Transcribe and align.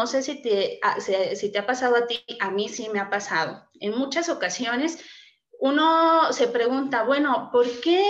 no 0.00 0.06
sé 0.06 0.22
si 0.22 0.40
te, 0.40 0.80
si 1.36 1.52
te 1.52 1.58
ha 1.58 1.66
pasado 1.66 1.94
a 1.94 2.06
ti, 2.06 2.24
a 2.40 2.50
mí 2.50 2.70
sí 2.70 2.88
me 2.88 3.00
ha 3.00 3.10
pasado. 3.10 3.68
En 3.80 3.98
muchas 3.98 4.30
ocasiones 4.30 4.98
uno 5.60 6.32
se 6.32 6.48
pregunta, 6.48 7.02
bueno, 7.02 7.50
¿por 7.52 7.66
qué, 7.82 8.02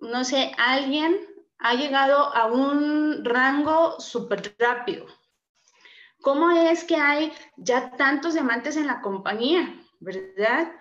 no 0.00 0.24
sé, 0.24 0.50
alguien 0.58 1.16
ha 1.58 1.74
llegado 1.74 2.34
a 2.34 2.46
un 2.46 3.24
rango 3.24 4.00
súper 4.00 4.56
rápido? 4.58 5.06
¿Cómo 6.20 6.50
es 6.50 6.82
que 6.82 6.96
hay 6.96 7.32
ya 7.56 7.92
tantos 7.92 8.34
diamantes 8.34 8.76
en 8.76 8.88
la 8.88 9.00
compañía, 9.00 9.80
verdad? 10.00 10.72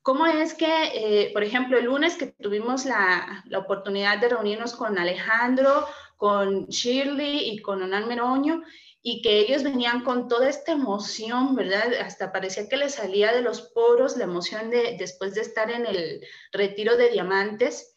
¿Cómo 0.00 0.24
es 0.24 0.54
que, 0.54 0.66
eh, 0.94 1.30
por 1.34 1.44
ejemplo, 1.44 1.76
el 1.76 1.84
lunes 1.84 2.16
que 2.16 2.28
tuvimos 2.28 2.86
la, 2.86 3.44
la, 3.44 3.58
oportunidad 3.58 4.18
de 4.18 4.30
reunirnos 4.30 4.72
con 4.74 4.98
Alejandro, 4.98 5.86
con 6.16 6.64
Shirley 6.68 7.50
y 7.50 7.60
con 7.60 7.82
Onan 7.82 8.08
Meroño, 8.08 8.62
y 9.02 9.20
que 9.20 9.40
ellos 9.40 9.64
venían 9.64 10.04
con 10.04 10.28
toda 10.28 10.48
esta 10.48 10.72
emoción, 10.72 11.56
¿verdad? 11.56 11.92
Hasta 12.00 12.32
parecía 12.32 12.68
que 12.68 12.76
les 12.76 12.94
salía 12.94 13.32
de 13.32 13.42
los 13.42 13.60
poros 13.60 14.16
la 14.16 14.24
emoción 14.24 14.70
de 14.70 14.96
después 14.98 15.34
de 15.34 15.40
estar 15.40 15.70
en 15.70 15.86
el 15.86 16.24
retiro 16.52 16.96
de 16.96 17.10
diamantes. 17.10 17.96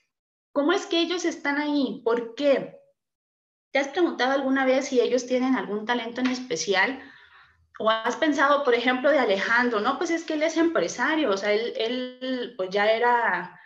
¿Cómo 0.52 0.74
es 0.74 0.88
que 0.88 1.00
ellos 1.00 1.24
están 1.26 1.60
ahí? 1.60 2.02
¿Por 2.04 2.34
qué? 2.34 2.80
¿Te 3.72 3.80
has 3.80 3.90
preguntado 3.90 4.32
alguna 4.32 4.66
vez 4.66 4.88
si 4.88 5.00
ellos 5.00 5.28
tienen 5.28 5.56
algún 5.56 5.86
talento 5.86 6.22
en 6.22 6.28
especial? 6.28 7.04
o 7.80 7.90
has 7.90 8.16
pensado, 8.16 8.64
por 8.64 8.74
ejemplo, 8.74 9.12
de 9.12 9.20
Alejandro, 9.20 9.82
no, 9.82 9.98
pues 9.98 10.10
es 10.10 10.24
que 10.24 10.36
él 10.36 10.44
es 10.44 10.58
empresario, 10.58 11.30
o 11.32 11.38
sea, 11.38 11.52
él, 11.52 11.74
él 11.76 12.54
pues 12.56 12.70
ya 12.70 12.90
era, 12.90 13.60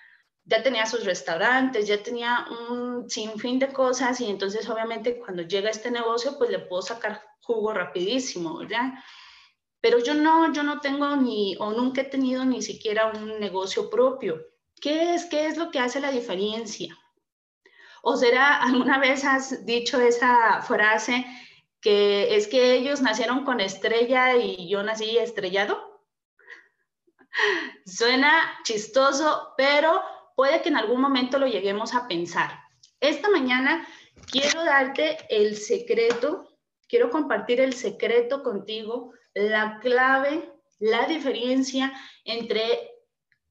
ya 0.46 0.64
tenía 0.64 0.86
sus 0.86 1.06
restaurantes, 1.06 1.88
ya 1.88 2.02
tenía 2.02 2.48
un 2.70 3.10
sinfín 3.10 3.60
de 3.60 3.72
cosas 3.72 4.20
y 4.22 4.30
entonces 4.30 4.68
obviamente 4.68 5.20
cuando 5.20 5.44
llega 5.44 5.70
este 5.70 5.92
negocio, 5.92 6.38
pues 6.38 6.50
le 6.50 6.60
puedo 6.60 6.82
sacar 6.82 7.29
jugo 7.42 7.74
rapidísimo, 7.74 8.58
¿verdad? 8.58 8.94
Pero 9.82 10.00
yo 10.00 10.14
no, 10.14 10.52
yo 10.54 10.64
no 10.64 10.80
tengo 10.80 11.16
ni, 11.16 11.56
o 11.60 11.72
nunca 11.72 12.02
he 12.02 12.06
tenido 12.06 12.46
ni 12.46 12.62
siquiera 12.62 13.08
un 13.08 13.40
negocio 13.40 13.90
propio. 13.90 14.40
¿Qué 14.82 15.14
es, 15.14 15.26
qué 15.26 15.48
es 15.48 15.58
lo 15.58 15.72
que 15.72 15.80
hace 15.80 16.00
la 16.00 16.12
diferencia? 16.12 16.98
¿O 18.02 18.16
será, 18.16 18.62
alguna 18.62 19.00
vez 19.00 19.26
has 19.26 19.66
dicho 19.66 20.00
esa 20.00 20.62
frase, 20.62 21.26
que 21.82 22.36
es 22.36 22.48
que 22.48 22.74
ellos 22.74 23.02
nacieron 23.02 23.46
con 23.46 23.60
estrella 23.60 24.36
y 24.36 24.70
yo 24.70 24.84
nací 24.84 25.18
estrellado. 25.18 26.02
Suena 27.86 28.60
chistoso, 28.64 29.54
pero 29.58 30.02
puede 30.36 30.62
que 30.62 30.70
en 30.70 30.78
algún 30.78 31.02
momento 31.02 31.40
lo 31.40 31.48
lleguemos 31.48 31.94
a 31.94 32.08
pensar. 32.08 32.60
Esta 33.00 33.30
mañana 33.30 33.88
quiero 34.30 34.64
darte 34.64 35.18
el 35.30 35.56
secreto, 35.56 36.49
quiero 36.90 37.10
compartir 37.10 37.62
el 37.62 37.74
secreto 37.74 38.44
contigo, 38.44 39.14
la 39.34 39.80
clave, 39.80 40.52
la 40.80 41.06
diferencia 41.06 41.94
entre 42.26 42.92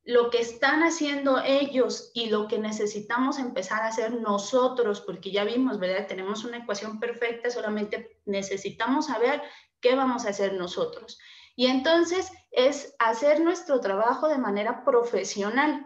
lo 0.05 0.31
que 0.31 0.41
están 0.41 0.83
haciendo 0.83 1.43
ellos 1.45 2.11
y 2.15 2.31
lo 2.31 2.49
que 2.49 2.59
necesitamos 2.59 3.39
empezar 3.39 3.83
a 3.83 3.89
hacer 3.89 4.13
nosotros, 4.21 5.03
porque 5.03 5.31
ya 5.31 5.45
vimos, 5.45 5.79
¿verdad? 5.79 6.07
Tenemos 6.07 6.45
una 6.45 6.59
ecuación 6.59 6.99
perfecta, 6.99 7.51
solamente 7.51 8.19
necesitamos 8.25 9.07
saber 9.07 9.43
qué 9.81 9.95
vamos 9.95 10.25
a 10.25 10.31
hacer 10.31 10.55
nosotros. 10.55 11.19
Y 11.55 11.67
entonces 11.67 12.33
es 12.51 12.95
hacer 12.99 13.41
nuestro 13.41 13.81
trabajo 13.81 14.29
de 14.29 14.39
manera 14.39 14.83
profesional. 14.85 15.85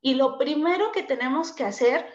Y 0.00 0.14
lo 0.14 0.38
primero 0.38 0.90
que 0.90 1.04
tenemos 1.04 1.52
que 1.52 1.64
hacer 1.64 2.14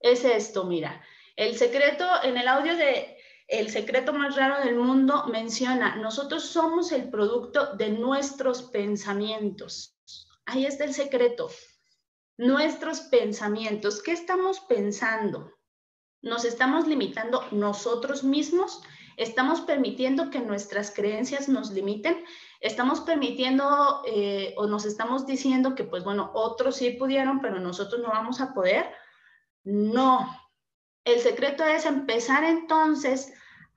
es 0.00 0.24
esto, 0.24 0.64
mira, 0.64 1.00
el 1.36 1.56
secreto 1.56 2.06
en 2.22 2.36
el 2.36 2.48
audio 2.48 2.76
de 2.76 3.13
El 3.46 3.70
secreto 3.70 4.12
más 4.12 4.36
raro 4.36 4.64
del 4.64 4.76
mundo 4.76 5.26
menciona, 5.26 5.96
nosotros 5.96 6.44
somos 6.44 6.92
el 6.92 7.10
producto 7.10 7.74
de 7.76 7.90
nuestros 7.90 8.62
pensamientos. 8.62 9.98
Ahí 10.46 10.64
está 10.64 10.84
el 10.84 10.94
secreto. 10.94 11.50
Nuestros 12.36 13.00
pensamientos. 13.00 14.02
¿Qué 14.02 14.12
estamos 14.12 14.60
pensando? 14.60 15.52
¿Nos 16.22 16.44
estamos 16.44 16.86
limitando 16.86 17.44
nosotros 17.52 18.24
mismos? 18.24 18.82
¿Estamos 19.16 19.60
permitiendo 19.60 20.30
que 20.30 20.40
nuestras 20.40 20.90
creencias 20.90 21.48
nos 21.48 21.70
limiten? 21.70 22.24
¿Estamos 22.60 23.00
permitiendo 23.00 24.02
eh, 24.06 24.54
o 24.56 24.66
nos 24.66 24.86
estamos 24.86 25.26
diciendo 25.26 25.74
que, 25.74 25.84
pues 25.84 26.02
bueno, 26.02 26.30
otros 26.34 26.76
sí 26.76 26.90
pudieron, 26.90 27.40
pero 27.40 27.60
nosotros 27.60 28.00
no 28.00 28.08
vamos 28.08 28.40
a 28.40 28.54
poder? 28.54 28.86
No. 29.64 30.34
El 31.04 31.20
secreto 31.20 31.64
es 31.64 31.84
empezar 31.84 32.44
entonces 32.44 33.32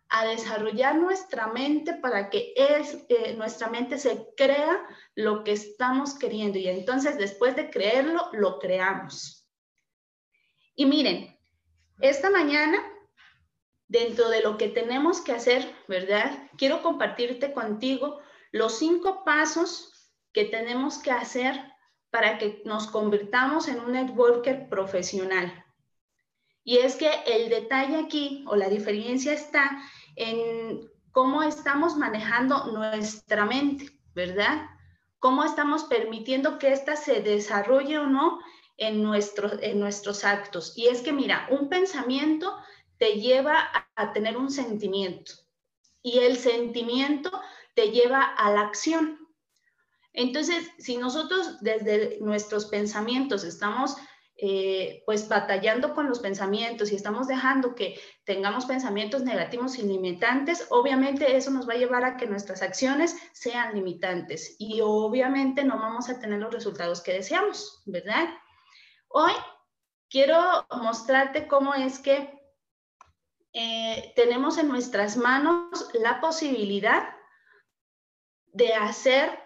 a 0.09 0.25
desarrollar 0.25 0.95
nuestra 0.95 1.47
mente 1.47 1.93
para 1.95 2.29
que 2.29 2.53
es, 2.55 3.05
eh, 3.09 3.35
nuestra 3.35 3.67
mente 3.67 3.97
se 3.97 4.27
crea 4.37 4.79
lo 5.15 5.43
que 5.43 5.51
estamos 5.51 6.17
queriendo 6.17 6.57
y 6.57 6.69
entonces 6.69 7.17
después 7.17 7.55
de 7.55 7.69
creerlo, 7.69 8.29
lo 8.31 8.59
creamos. 8.59 9.45
Y 10.75 10.85
miren, 10.85 11.37
esta 11.99 12.29
mañana, 12.29 12.77
dentro 13.87 14.29
de 14.29 14.41
lo 14.41 14.57
que 14.57 14.69
tenemos 14.69 15.19
que 15.21 15.33
hacer, 15.33 15.75
¿verdad? 15.87 16.49
Quiero 16.57 16.81
compartirte 16.81 17.51
contigo 17.51 18.19
los 18.51 18.77
cinco 18.77 19.25
pasos 19.25 20.13
que 20.31 20.45
tenemos 20.45 20.99
que 20.99 21.11
hacer 21.11 21.59
para 22.09 22.37
que 22.37 22.61
nos 22.63 22.87
convirtamos 22.87 23.67
en 23.67 23.79
un 23.79 23.91
networker 23.91 24.69
profesional. 24.69 25.65
Y 26.67 26.79
es 26.79 26.97
que 26.97 27.09
el 27.25 27.47
detalle 27.47 27.95
aquí 27.95 28.43
o 28.45 28.57
la 28.57 28.67
diferencia 28.67 29.31
está 29.31 29.81
en 30.17 30.81
cómo 31.13 31.41
estamos 31.41 31.95
manejando 31.95 32.65
nuestra 32.73 33.45
mente, 33.45 33.97
¿verdad? 34.13 34.67
Cómo 35.19 35.45
estamos 35.45 35.85
permitiendo 35.85 36.59
que 36.59 36.73
ésta 36.73 36.97
se 36.97 37.21
desarrolle 37.21 37.99
o 37.99 38.07
no 38.07 38.39
en, 38.75 39.09
en 39.61 39.79
nuestros 39.79 40.25
actos. 40.25 40.73
Y 40.75 40.87
es 40.87 40.99
que, 40.99 41.13
mira, 41.13 41.47
un 41.51 41.69
pensamiento 41.69 42.53
te 42.97 43.13
lleva 43.21 43.57
a, 43.61 43.87
a 43.95 44.11
tener 44.11 44.35
un 44.35 44.51
sentimiento 44.51 45.35
y 46.01 46.19
el 46.19 46.35
sentimiento 46.35 47.31
te 47.75 47.91
lleva 47.91 48.21
a 48.23 48.51
la 48.51 48.59
acción. 48.63 49.17
Entonces, 50.11 50.69
si 50.79 50.97
nosotros 50.97 51.61
desde 51.61 52.17
nuestros 52.19 52.65
pensamientos 52.65 53.45
estamos 53.45 53.95
eh, 54.39 55.01
pues 55.05 55.27
batallando 55.27 55.95
con 55.95 56.07
los 56.07 56.19
pensamientos 56.19 56.91
y 56.91 56.95
estamos 56.95 57.27
dejando 57.27 57.73
que 57.73 57.99
tengamos 58.23 58.65
pensamientos 58.65 59.23
negativos 59.23 59.79
y 59.79 59.81
limitantes, 59.81 60.67
obviamente 60.69 61.35
eso 61.35 61.49
nos 61.49 61.67
va 61.67 61.73
a 61.73 61.77
llevar 61.77 62.05
a 62.05 62.17
que 62.17 62.27
nuestras 62.27 62.61
acciones 62.61 63.15
sean 63.33 63.73
limitantes 63.73 64.55
y 64.59 64.81
obviamente 64.81 65.63
no 65.63 65.79
vamos 65.79 66.07
a 66.09 66.19
tener 66.19 66.39
los 66.39 66.53
resultados 66.53 67.01
que 67.01 67.13
deseamos, 67.13 67.81
¿verdad? 67.87 68.29
Hoy 69.07 69.31
quiero 70.07 70.67
mostrarte 70.69 71.47
cómo 71.47 71.73
es 71.73 71.97
que 71.97 72.37
eh, 73.53 74.13
tenemos 74.15 74.59
en 74.59 74.67
nuestras 74.67 75.17
manos 75.17 75.89
la 75.95 76.21
posibilidad 76.21 77.09
de 78.53 78.75
hacer 78.75 79.39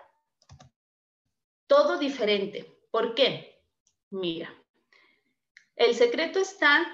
todo 1.68 1.97
diferente. 1.97 2.78
¿Por 2.91 3.16
qué? 3.16 3.63
Mira, 4.09 4.53
el 5.81 5.96
secreto 5.96 6.40
está 6.40 6.86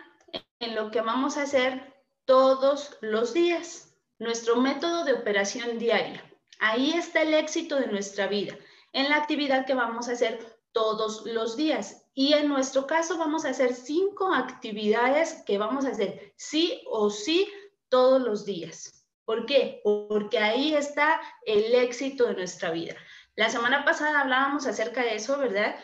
en 0.60 0.74
lo 0.74 0.92
que 0.92 1.02
vamos 1.02 1.36
a 1.36 1.42
hacer 1.42 1.94
todos 2.24 2.98
los 3.02 3.34
días, 3.34 3.94
nuestro 4.18 4.56
método 4.56 5.04
de 5.04 5.12
operación 5.12 5.78
diaria. 5.78 6.24
Ahí 6.60 6.94
está 6.94 7.22
el 7.22 7.34
éxito 7.34 7.76
de 7.76 7.88
nuestra 7.88 8.28
vida, 8.28 8.58
en 8.94 9.10
la 9.10 9.18
actividad 9.18 9.66
que 9.66 9.74
vamos 9.74 10.08
a 10.08 10.14
hacer 10.14 10.58
todos 10.72 11.26
los 11.26 11.58
días. 11.58 12.06
Y 12.14 12.32
en 12.32 12.48
nuestro 12.48 12.88
caso 12.88 13.18
vamos 13.18 13.44
a 13.44 13.50
hacer 13.50 13.74
cinco 13.74 14.34
actividades 14.34 15.44
que 15.46 15.58
vamos 15.58 15.86
a 15.86 15.90
hacer 15.90 16.34
sí 16.38 16.82
o 16.90 17.10
sí 17.10 17.52
todos 17.90 18.22
los 18.22 18.46
días. 18.46 19.06
¿Por 19.26 19.46
qué? 19.46 19.82
Porque 19.84 20.40
ahí 20.40 20.74
está 20.74 21.20
el 21.46 21.76
éxito 21.76 22.26
de 22.28 22.36
nuestra 22.36 22.72
vida. 22.72 22.96
La 23.36 23.50
semana 23.50 23.84
pasada 23.84 24.22
hablábamos 24.22 24.66
acerca 24.66 25.02
de 25.02 25.16
eso, 25.16 25.38
¿verdad? 25.38 25.76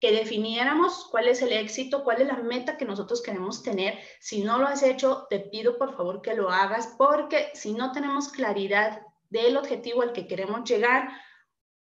Que 0.00 0.12
definiéramos 0.12 1.08
cuál 1.10 1.28
es 1.28 1.40
el 1.42 1.52
éxito, 1.52 2.04
cuál 2.04 2.20
es 2.20 2.28
la 2.28 2.36
meta 2.36 2.76
que 2.76 2.84
nosotros 2.84 3.22
queremos 3.22 3.62
tener. 3.62 3.98
Si 4.20 4.42
no 4.42 4.58
lo 4.58 4.66
has 4.66 4.82
hecho, 4.82 5.26
te 5.30 5.40
pido 5.40 5.78
por 5.78 5.96
favor 5.96 6.20
que 6.20 6.34
lo 6.34 6.50
hagas, 6.50 6.94
porque 6.98 7.50
si 7.54 7.72
no 7.72 7.92
tenemos 7.92 8.28
claridad 8.28 9.02
del 9.30 9.56
objetivo 9.56 10.02
al 10.02 10.12
que 10.12 10.26
queremos 10.26 10.68
llegar, 10.68 11.08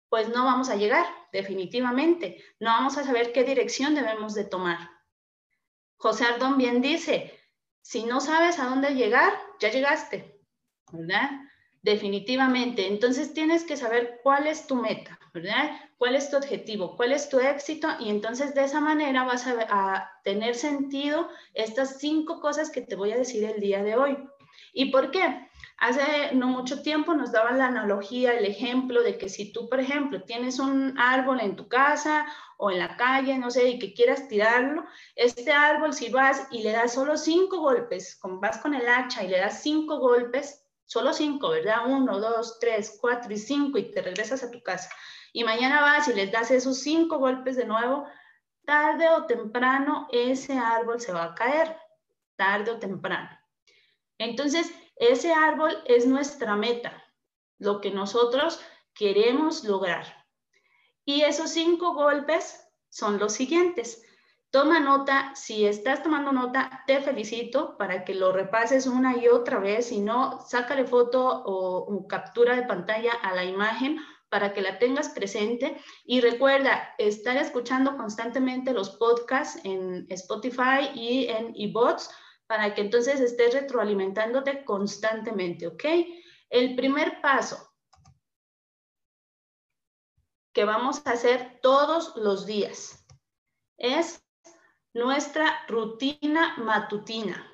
pues 0.08 0.28
no 0.28 0.44
vamos 0.44 0.68
a 0.68 0.76
llegar, 0.76 1.06
definitivamente. 1.32 2.44
No 2.60 2.70
vamos 2.70 2.98
a 2.98 3.04
saber 3.04 3.32
qué 3.32 3.44
dirección 3.44 3.94
debemos 3.94 4.34
de 4.34 4.44
tomar. 4.44 4.90
José 5.96 6.24
Ardón 6.24 6.58
bien 6.58 6.82
dice, 6.82 7.38
si 7.80 8.04
no 8.04 8.20
sabes 8.20 8.58
a 8.58 8.66
dónde 8.66 8.94
llegar, 8.94 9.32
ya 9.58 9.70
llegaste, 9.70 10.40
¿verdad? 10.92 11.30
Definitivamente. 11.82 12.86
Entonces 12.86 13.34
tienes 13.34 13.64
que 13.64 13.76
saber 13.76 14.20
cuál 14.22 14.46
es 14.46 14.68
tu 14.68 14.76
meta, 14.76 15.18
¿verdad? 15.34 15.72
¿Cuál 15.98 16.14
es 16.14 16.30
tu 16.30 16.36
objetivo? 16.36 16.96
¿Cuál 16.96 17.10
es 17.10 17.28
tu 17.28 17.40
éxito? 17.40 17.88
Y 17.98 18.08
entonces 18.08 18.54
de 18.54 18.64
esa 18.64 18.80
manera 18.80 19.24
vas 19.24 19.46
a, 19.48 20.08
tener 20.22 20.54
sentido 20.54 21.28
estas 21.54 21.98
cinco 21.98 22.40
cosas 22.40 22.70
que 22.70 22.82
te 22.82 22.94
voy 22.94 23.10
a 23.10 23.16
decir 23.16 23.42
el 23.42 23.60
día 23.60 23.82
de 23.82 23.96
hoy. 23.96 24.16
¿Y 24.72 24.92
por 24.92 25.10
qué? 25.10 25.48
Hace 25.78 26.32
no 26.34 26.46
mucho 26.46 26.82
tiempo 26.82 27.14
nos 27.14 27.32
daban 27.32 27.58
la 27.58 27.66
analogía, 27.66 28.38
el 28.38 28.44
ejemplo 28.44 29.02
de 29.02 29.18
que 29.18 29.28
si 29.28 29.52
tú, 29.52 29.68
por 29.68 29.80
ejemplo, 29.80 30.22
tienes 30.22 30.60
un 30.60 30.96
árbol 30.96 31.40
en 31.40 31.56
tu 31.56 31.66
casa 31.66 32.26
o 32.58 32.70
en 32.70 32.78
la 32.78 32.96
calle, 32.96 33.36
no 33.38 33.50
sé, 33.50 33.68
y 33.68 33.78
que 33.80 33.92
quieras 33.92 34.28
tirarlo, 34.28 34.84
este 35.16 35.50
árbol 35.50 35.92
si 35.92 36.10
vas 36.10 36.46
y 36.52 36.62
le 36.62 36.70
das 36.70 36.94
solo 36.94 37.16
cinco 37.16 37.58
golpes, 37.58 38.20
vas 38.22 38.58
con 38.58 38.74
el 38.74 38.88
hacha 38.88 39.24
y 39.24 39.28
le 39.28 39.38
das 39.38 39.60
cinco 39.62 39.98
golpes, 39.98 40.61
solo 40.84 41.12
cinco, 41.12 41.50
¿verdad? 41.50 41.86
Uno, 41.86 42.20
dos, 42.20 42.58
tres, 42.60 42.98
cuatro 43.00 43.32
y 43.32 43.38
cinco 43.38 43.78
y 43.78 43.90
te 43.90 44.02
regresas 44.02 44.42
a 44.42 44.50
tu 44.50 44.62
casa. 44.62 44.90
Y 45.32 45.44
mañana 45.44 45.80
vas 45.80 46.08
y 46.08 46.14
les 46.14 46.30
das 46.30 46.50
esos 46.50 46.80
cinco 46.80 47.18
golpes 47.18 47.56
de 47.56 47.64
nuevo, 47.64 48.06
tarde 48.64 49.08
o 49.08 49.26
temprano 49.26 50.08
ese 50.12 50.58
árbol 50.58 51.00
se 51.00 51.12
va 51.12 51.24
a 51.24 51.34
caer, 51.34 51.76
tarde 52.36 52.72
o 52.72 52.78
temprano. 52.78 53.30
Entonces, 54.18 54.70
ese 54.96 55.32
árbol 55.32 55.82
es 55.86 56.06
nuestra 56.06 56.54
meta, 56.54 57.02
lo 57.58 57.80
que 57.80 57.90
nosotros 57.90 58.60
queremos 58.94 59.64
lograr. 59.64 60.26
Y 61.04 61.22
esos 61.22 61.50
cinco 61.50 61.94
golpes 61.94 62.62
son 62.88 63.18
los 63.18 63.32
siguientes. 63.32 64.04
Toma 64.52 64.80
nota, 64.80 65.34
si 65.34 65.64
estás 65.64 66.02
tomando 66.02 66.30
nota, 66.30 66.84
te 66.86 67.00
felicito 67.00 67.74
para 67.78 68.04
que 68.04 68.14
lo 68.14 68.32
repases 68.32 68.86
una 68.86 69.16
y 69.16 69.26
otra 69.26 69.58
vez. 69.58 69.86
Si 69.86 70.00
no, 70.00 70.42
sácale 70.42 70.84
foto 70.84 71.42
o, 71.46 72.06
captura 72.06 72.54
de 72.54 72.66
pantalla 72.66 73.14
a 73.14 73.34
la 73.34 73.44
imagen 73.44 73.98
para 74.28 74.52
que 74.52 74.60
la 74.60 74.78
tengas 74.78 75.08
presente. 75.08 75.80
Y 76.04 76.20
recuerda, 76.20 76.94
estar 76.98 77.38
escuchando 77.38 77.96
constantemente 77.96 78.74
los 78.74 78.90
podcasts 78.90 79.58
en 79.64 80.04
Spotify 80.10 80.90
y 80.94 81.28
en 81.28 81.54
eBots 81.56 82.10
para 82.46 82.74
que 82.74 82.82
entonces 82.82 83.20
estés 83.20 83.54
retroalimentándote 83.54 84.66
constantemente, 84.66 85.66
¿ok? 85.66 85.84
El 86.50 86.76
primer 86.76 87.22
paso 87.22 87.72
que 90.52 90.66
vamos 90.66 91.00
a 91.06 91.12
hacer 91.12 91.58
todos 91.62 92.14
los 92.16 92.44
días 92.44 93.06
es 93.78 94.22
nuestra 94.94 95.64
rutina 95.68 96.54
matutina. 96.58 97.46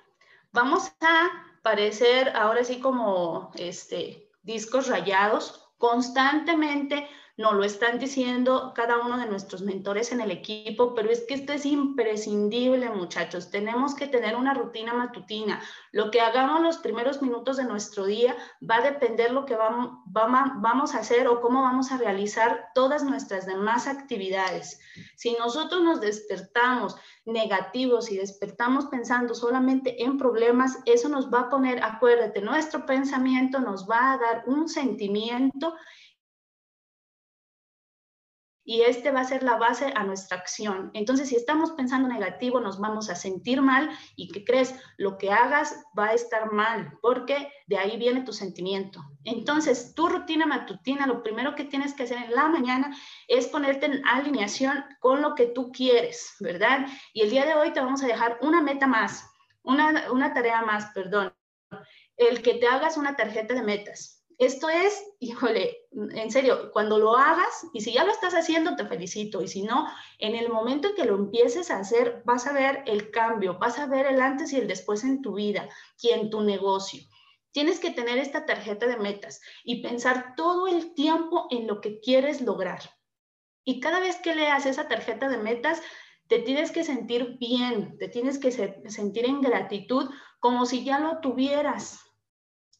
Vamos 0.52 0.92
a 1.00 1.28
parecer 1.62 2.36
ahora 2.36 2.64
sí 2.64 2.80
como 2.80 3.52
este, 3.54 4.30
discos 4.42 4.88
rayados, 4.88 5.70
constantemente 5.78 7.08
nos 7.38 7.54
lo 7.54 7.62
están 7.62 8.00
diciendo 8.00 8.72
cada 8.74 8.98
uno 8.98 9.16
de 9.16 9.26
nuestros 9.26 9.62
mentores 9.62 10.10
en 10.10 10.20
el 10.20 10.32
equipo, 10.32 10.92
pero 10.92 11.08
es 11.08 11.24
que 11.24 11.34
esto 11.34 11.52
es 11.52 11.64
imprescindible, 11.66 12.90
muchachos. 12.90 13.48
Tenemos 13.52 13.94
que 13.94 14.08
tener 14.08 14.34
una 14.34 14.54
rutina 14.54 14.92
matutina. 14.92 15.62
Lo 15.92 16.10
que 16.10 16.20
hagamos 16.20 16.62
los 16.62 16.78
primeros 16.78 17.22
minutos 17.22 17.56
de 17.56 17.64
nuestro 17.64 18.06
día 18.06 18.36
va 18.68 18.78
a 18.78 18.90
depender 18.90 19.30
lo 19.30 19.46
que 19.46 19.54
vamos, 19.54 20.00
vamos 20.06 20.96
a 20.96 20.98
hacer 20.98 21.28
o 21.28 21.40
cómo 21.40 21.62
vamos 21.62 21.92
a 21.92 21.98
realizar 21.98 22.70
todas 22.74 23.04
nuestras 23.04 23.46
demás 23.46 23.86
actividades. 23.86 24.80
Si 25.14 25.34
nosotros 25.34 25.80
nos 25.80 26.00
despertamos 26.00 26.96
negativos 27.24 28.10
y 28.10 28.16
despertamos 28.16 28.86
pensando 28.86 29.36
solamente 29.36 30.02
en 30.02 30.18
problemas, 30.18 30.80
eso 30.86 31.08
nos 31.08 31.32
va 31.32 31.42
a 31.42 31.48
poner, 31.48 31.84
acuérdate, 31.84 32.40
nuestro 32.40 32.84
pensamiento 32.84 33.60
nos 33.60 33.88
va 33.88 34.14
a 34.14 34.18
dar 34.18 34.42
un 34.46 34.68
sentimiento 34.68 35.76
y 38.68 38.82
este 38.82 39.10
va 39.12 39.20
a 39.20 39.24
ser 39.24 39.42
la 39.42 39.56
base 39.56 39.94
a 39.96 40.04
nuestra 40.04 40.36
acción. 40.36 40.90
Entonces, 40.92 41.30
si 41.30 41.36
estamos 41.36 41.72
pensando 41.72 42.06
negativo, 42.06 42.60
nos 42.60 42.78
vamos 42.78 43.08
a 43.08 43.14
sentir 43.14 43.62
mal 43.62 43.88
y 44.14 44.28
que 44.28 44.44
crees, 44.44 44.74
lo 44.98 45.16
que 45.16 45.32
hagas 45.32 45.74
va 45.98 46.08
a 46.08 46.12
estar 46.12 46.52
mal, 46.52 46.92
porque 47.00 47.50
de 47.66 47.78
ahí 47.78 47.96
viene 47.96 48.24
tu 48.24 48.34
sentimiento. 48.34 49.00
Entonces, 49.24 49.94
tu 49.94 50.10
rutina 50.10 50.44
matutina, 50.44 51.06
lo 51.06 51.22
primero 51.22 51.54
que 51.54 51.64
tienes 51.64 51.94
que 51.94 52.02
hacer 52.02 52.18
en 52.18 52.34
la 52.34 52.48
mañana 52.48 52.94
es 53.26 53.46
ponerte 53.46 53.86
en 53.86 54.06
alineación 54.06 54.84
con 55.00 55.22
lo 55.22 55.34
que 55.34 55.46
tú 55.46 55.72
quieres, 55.72 56.34
¿verdad? 56.38 56.86
Y 57.14 57.22
el 57.22 57.30
día 57.30 57.46
de 57.46 57.54
hoy 57.54 57.72
te 57.72 57.80
vamos 57.80 58.02
a 58.02 58.06
dejar 58.06 58.38
una 58.42 58.60
meta 58.60 58.86
más, 58.86 59.24
una, 59.62 60.12
una 60.12 60.34
tarea 60.34 60.60
más, 60.60 60.92
perdón, 60.92 61.34
el 62.18 62.42
que 62.42 62.52
te 62.56 62.66
hagas 62.66 62.98
una 62.98 63.16
tarjeta 63.16 63.54
de 63.54 63.62
metas 63.62 64.18
esto 64.38 64.68
es, 64.68 65.04
híjole, 65.18 65.77
en 65.90 66.30
serio, 66.30 66.70
cuando 66.72 66.98
lo 66.98 67.16
hagas, 67.16 67.66
y 67.72 67.80
si 67.80 67.92
ya 67.92 68.04
lo 68.04 68.12
estás 68.12 68.34
haciendo, 68.34 68.76
te 68.76 68.86
felicito, 68.86 69.42
y 69.42 69.48
si 69.48 69.62
no, 69.62 69.88
en 70.18 70.34
el 70.34 70.50
momento 70.50 70.88
en 70.88 70.94
que 70.94 71.04
lo 71.04 71.16
empieces 71.16 71.70
a 71.70 71.78
hacer, 71.78 72.22
vas 72.24 72.46
a 72.46 72.52
ver 72.52 72.82
el 72.86 73.10
cambio, 73.10 73.58
vas 73.58 73.78
a 73.78 73.86
ver 73.86 74.06
el 74.06 74.20
antes 74.20 74.52
y 74.52 74.56
el 74.56 74.68
después 74.68 75.02
en 75.04 75.22
tu 75.22 75.34
vida 75.34 75.68
y 76.00 76.10
en 76.10 76.30
tu 76.30 76.42
negocio. 76.42 77.02
Tienes 77.52 77.80
que 77.80 77.90
tener 77.90 78.18
esta 78.18 78.44
tarjeta 78.44 78.86
de 78.86 78.98
metas 78.98 79.40
y 79.64 79.82
pensar 79.82 80.34
todo 80.36 80.68
el 80.68 80.94
tiempo 80.94 81.46
en 81.50 81.66
lo 81.66 81.80
que 81.80 82.00
quieres 82.00 82.42
lograr. 82.42 82.80
Y 83.64 83.80
cada 83.80 84.00
vez 84.00 84.16
que 84.16 84.34
leas 84.34 84.66
esa 84.66 84.88
tarjeta 84.88 85.28
de 85.28 85.38
metas, 85.38 85.82
te 86.28 86.38
tienes 86.40 86.70
que 86.70 86.84
sentir 86.84 87.38
bien, 87.38 87.96
te 87.98 88.08
tienes 88.08 88.38
que 88.38 88.52
sentir 88.52 89.24
en 89.24 89.40
gratitud 89.40 90.10
como 90.40 90.66
si 90.66 90.84
ya 90.84 90.98
lo 90.98 91.20
tuvieras, 91.20 92.08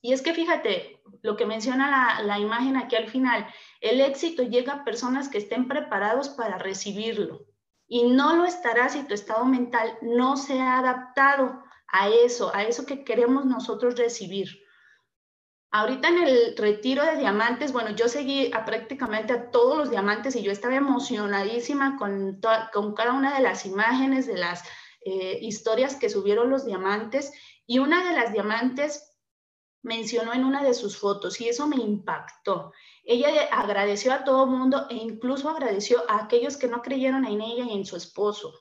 y 0.00 0.12
es 0.12 0.22
que 0.22 0.32
fíjate, 0.32 0.97
lo 1.22 1.36
que 1.36 1.46
menciona 1.46 2.22
la, 2.22 2.38
imagen 2.38 2.76
aquí 2.76 2.96
al 2.96 3.08
final, 3.08 3.46
el 3.80 4.00
éxito 4.00 4.42
llega 4.42 4.72
a 4.72 4.84
personas 4.84 5.28
que 5.28 5.38
estén 5.38 5.68
preparados 5.68 6.28
para 6.30 6.58
recibirlo. 6.58 7.46
Y 7.86 8.04
no 8.10 8.36
lo 8.36 8.44
estará 8.44 8.88
si 8.88 9.04
tu 9.04 9.14
estado 9.14 9.44
mental 9.44 9.98
no 10.02 10.36
se 10.36 10.60
ha 10.60 10.78
adaptado 10.78 11.62
a 11.88 12.08
eso, 12.08 12.54
a 12.54 12.64
eso 12.64 12.84
que 12.84 13.04
queremos 13.04 13.46
nosotros 13.46 13.96
recibir. 13.96 14.48
Ahorita 15.70 16.08
en 16.08 16.18
el 16.18 16.56
retiro 16.56 17.04
de 17.04 17.16
diamantes, 17.16 17.72
bueno, 17.72 17.90
yo 17.90 18.08
seguí 18.08 18.50
a 18.54 18.64
prácticamente 18.64 19.34
a 19.34 19.50
todos 19.50 19.76
los 19.76 19.90
diamantes 19.90 20.34
y 20.34 20.42
yo 20.42 20.50
estaba 20.50 20.76
emocionadísima 20.76 21.96
con, 21.98 22.40
cada 22.94 23.12
una 23.12 23.34
de 23.34 23.42
las 23.42 23.66
imágenes, 23.66 24.26
de 24.26 24.38
las 24.38 24.62
eh, 25.04 25.38
historias 25.42 25.96
que 25.96 26.08
subieron 26.08 26.48
los 26.48 26.64
diamantes. 26.64 27.32
Y 27.66 27.80
una 27.80 28.08
de 28.08 28.16
las 28.16 28.32
diamantes 28.32 29.07
mencionó 29.82 30.32
en 30.34 30.44
una 30.44 30.62
de 30.62 30.74
sus 30.74 30.98
fotos 30.98 31.40
y 31.40 31.48
eso 31.48 31.66
me 31.66 31.76
impactó. 31.76 32.72
Ella 33.04 33.48
agradeció 33.52 34.12
a 34.12 34.24
todo 34.24 34.46
mundo 34.46 34.86
e 34.90 34.94
incluso 34.94 35.48
agradeció 35.48 36.02
a 36.10 36.24
aquellos 36.24 36.56
que 36.56 36.68
no 36.68 36.82
creyeron 36.82 37.24
en 37.24 37.40
ella 37.40 37.64
y 37.64 37.76
en 37.76 37.86
su 37.86 37.96
esposo. 37.96 38.52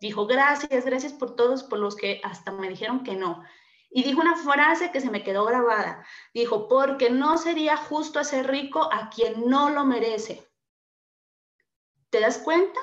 Dijo, 0.00 0.26
gracias, 0.26 0.84
gracias 0.84 1.12
por 1.12 1.34
todos, 1.34 1.64
por 1.64 1.78
los 1.78 1.96
que 1.96 2.20
hasta 2.22 2.52
me 2.52 2.68
dijeron 2.68 3.02
que 3.02 3.16
no. 3.16 3.42
Y 3.90 4.02
dijo 4.02 4.20
una 4.20 4.36
frase 4.36 4.92
que 4.92 5.00
se 5.00 5.10
me 5.10 5.24
quedó 5.24 5.44
grabada. 5.44 6.06
Dijo, 6.34 6.68
porque 6.68 7.10
no 7.10 7.38
sería 7.38 7.76
justo 7.76 8.20
hacer 8.20 8.46
rico 8.46 8.88
a 8.92 9.08
quien 9.08 9.48
no 9.48 9.70
lo 9.70 9.84
merece. 9.84 10.46
¿Te 12.10 12.20
das 12.20 12.38
cuenta? 12.38 12.80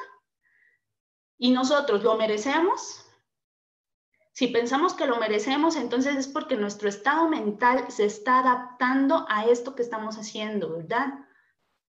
¿Y 1.37 1.51
nosotros 1.51 2.03
lo 2.03 2.15
merecemos? 2.15 3.04
Si 4.35 4.47
pensamos 4.47 4.93
que 4.93 5.07
lo 5.07 5.15
merecemos, 5.15 5.77
entonces 5.77 6.17
es 6.17 6.27
porque 6.27 6.57
nuestro 6.57 6.89
estado 6.89 7.29
mental 7.29 7.85
se 7.87 8.03
está 8.03 8.39
adaptando 8.39 9.25
a 9.29 9.45
esto 9.45 9.75
que 9.75 9.81
estamos 9.81 10.17
haciendo, 10.17 10.73
¿verdad? 10.73 11.13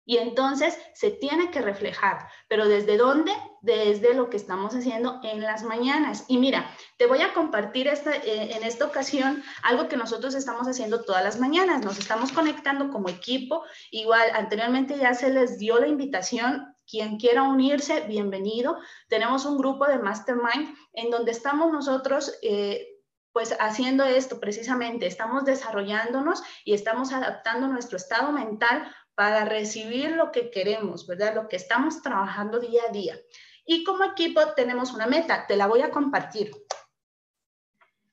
Y 0.05 0.17
entonces 0.17 0.77
se 0.93 1.13
tiene 1.13 1.53
que 1.53 1.63
reflejar, 1.63 2.27
pero 2.49 2.67
¿desde 2.67 2.97
dónde? 2.97 3.33
Desde 3.61 4.15
lo 4.15 4.29
que 4.29 4.39
estamos 4.39 4.75
haciendo 4.75 5.21
en 5.23 5.41
las 5.41 5.63
mañanas. 5.63 6.25
Y 6.27 6.39
mira, 6.39 6.69
te 6.97 7.07
voy 7.07 7.23
a 7.23 7.33
compartir 7.33 7.87
esta, 7.87 8.17
eh, 8.17 8.57
en 8.57 8.65
esta 8.65 8.87
ocasión 8.87 9.45
algo 9.63 9.87
que 9.87 9.97
nosotros 9.97 10.35
estamos 10.35 10.67
haciendo 10.67 11.05
todas 11.05 11.23
las 11.23 11.39
mañanas. 11.39 11.85
Nos 11.85 12.01
estamos 12.01 12.33
conectando 12.33 12.91
como 12.91 13.09
equipo. 13.09 13.63
Igual, 13.93 14.33
anteriormente 14.35 14.99
ya 14.99 15.15
se 15.15 15.31
les 15.31 15.61
dio 15.61 15.79
la 15.79 15.87
invitación 15.87 16.72
quien 16.93 17.17
quiera 17.17 17.45
unirse, 17.45 18.03
bienvenido. 18.03 18.79
Tenemos 19.09 19.47
un 19.47 19.57
grupo 19.57 19.87
de 19.87 19.99
mastermind 19.99 20.77
en 20.93 21.11
donde 21.11 21.31
estamos 21.31 21.73
nosotros 21.73 22.39
eh, 22.43 22.87
pues 23.33 23.57
haciendo 23.59 24.05
esto 24.05 24.39
precisamente, 24.39 25.07
estamos 25.07 25.47
desarrollándonos 25.47 26.43
y 26.67 26.75
estamos 26.75 27.15
adaptando 27.15 27.67
nuestro 27.67 27.97
estado 27.97 28.31
mental 28.31 28.95
para 29.15 29.47
recibir 29.47 30.11
lo 30.11 30.33
que 30.33 30.51
queremos, 30.51 31.07
¿verdad? 31.07 31.35
Lo 31.35 31.49
que 31.49 31.57
estamos 31.57 32.03
trabajando 32.03 32.61
día 32.61 32.83
a 32.87 32.93
día. 32.93 33.19
Y 33.65 33.85
como 33.85 34.05
equipo 34.05 34.53
tenemos 34.55 34.93
una 34.93 35.07
meta, 35.07 35.47
te 35.47 35.57
la 35.57 35.69
voy 35.69 35.81
a 35.81 35.91
compartir. 35.91 36.51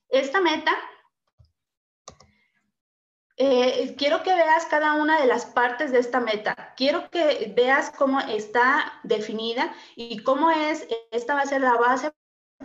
Esta 0.07 0.39
meta 0.39 0.73
eh, 3.41 3.95
quiero 3.97 4.21
que 4.21 4.35
veas 4.35 4.65
cada 4.65 4.95
una 4.95 5.21
de 5.21 5.25
las 5.25 5.45
partes 5.45 5.93
de 5.93 5.99
esta 5.99 6.19
meta. 6.19 6.73
Quiero 6.75 7.09
que 7.09 7.53
veas 7.55 7.89
cómo 7.89 8.19
está 8.19 8.99
definida 9.03 9.73
y 9.95 10.21
cómo 10.23 10.51
es, 10.51 10.85
esta 11.11 11.35
va 11.35 11.41
a 11.41 11.45
ser 11.45 11.61
la 11.61 11.75
base 11.75 12.11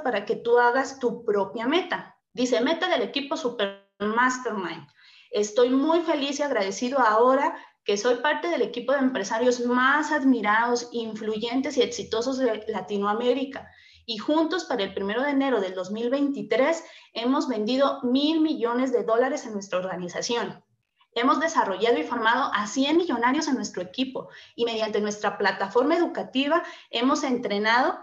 para 0.02 0.24
que 0.24 0.34
tú 0.34 0.58
hagas 0.58 0.98
tu 0.98 1.24
propia 1.24 1.68
meta. 1.68 2.18
Dice, 2.32 2.60
meta 2.60 2.88
del 2.88 3.02
equipo 3.02 3.36
Super 3.36 3.88
Mastermind. 4.00 4.88
Estoy 5.30 5.70
muy 5.70 6.00
feliz 6.00 6.40
y 6.40 6.42
agradecido 6.42 6.98
ahora 6.98 7.56
que 7.84 7.96
soy 7.96 8.16
parte 8.16 8.48
del 8.48 8.62
equipo 8.62 8.92
de 8.92 8.98
empresarios 8.98 9.60
más 9.60 10.10
admirados, 10.10 10.88
influyentes 10.90 11.76
y 11.76 11.82
exitosos 11.82 12.38
de 12.38 12.64
Latinoamérica 12.66 13.70
y 14.06 14.18
juntos 14.18 14.64
para 14.64 14.82
el 14.82 14.92
primero 14.92 15.22
de 15.22 15.30
enero 15.30 15.60
del 15.60 15.74
2023 15.74 16.82
hemos 17.12 17.48
vendido 17.48 18.00
mil 18.02 18.40
millones 18.40 18.92
de 18.92 19.04
dólares 19.04 19.46
en 19.46 19.52
nuestra 19.52 19.78
organización. 19.78 20.63
Hemos 21.14 21.40
desarrollado 21.40 21.98
y 21.98 22.02
formado 22.02 22.50
a 22.52 22.66
100 22.66 22.96
millonarios 22.96 23.48
en 23.48 23.54
nuestro 23.54 23.82
equipo 23.82 24.28
y 24.56 24.64
mediante 24.64 25.00
nuestra 25.00 25.38
plataforma 25.38 25.96
educativa 25.96 26.62
hemos 26.90 27.22
entrenado 27.22 27.98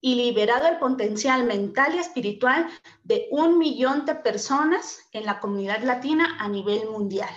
y 0.00 0.16
liberado 0.16 0.66
el 0.66 0.78
potencial 0.78 1.44
mental 1.44 1.94
y 1.94 1.98
espiritual 1.98 2.68
de 3.04 3.28
un 3.30 3.58
millón 3.58 4.04
de 4.04 4.16
personas 4.16 5.00
en 5.12 5.26
la 5.26 5.38
comunidad 5.38 5.82
latina 5.84 6.36
a 6.40 6.48
nivel 6.48 6.88
mundial. 6.88 7.30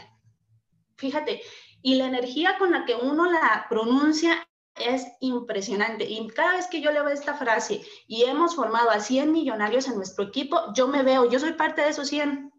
Fíjate, 0.95 1.41
y 1.81 1.95
la 1.95 2.07
energía 2.07 2.57
con 2.57 2.71
la 2.71 2.85
que 2.85 2.95
uno 2.95 3.29
la 3.29 3.67
pronuncia 3.69 4.47
es 4.75 5.05
impresionante. 5.19 6.05
Y 6.05 6.27
cada 6.29 6.53
vez 6.53 6.67
que 6.67 6.81
yo 6.81 6.91
leo 6.91 7.07
esta 7.07 7.35
frase 7.35 7.81
y 8.07 8.23
hemos 8.23 8.55
formado 8.55 8.89
a 8.89 8.99
100 8.99 9.31
millonarios 9.31 9.87
en 9.87 9.95
nuestro 9.95 10.25
equipo, 10.25 10.73
yo 10.73 10.87
me 10.87 11.03
veo, 11.03 11.29
yo 11.29 11.39
soy 11.39 11.53
parte 11.53 11.81
de 11.81 11.89
esos 11.89 12.07
100. 12.07 12.51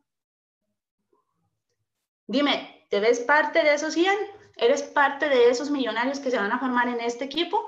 Dime, 2.26 2.86
¿te 2.90 3.00
ves 3.00 3.20
parte 3.20 3.62
de 3.62 3.74
esos 3.74 3.94
100? 3.94 4.14
¿Eres 4.56 4.82
parte 4.82 5.28
de 5.28 5.50
esos 5.50 5.70
millonarios 5.70 6.18
que 6.18 6.30
se 6.30 6.38
van 6.38 6.52
a 6.52 6.58
formar 6.58 6.88
en 6.88 7.00
este 7.00 7.24
equipo? 7.24 7.64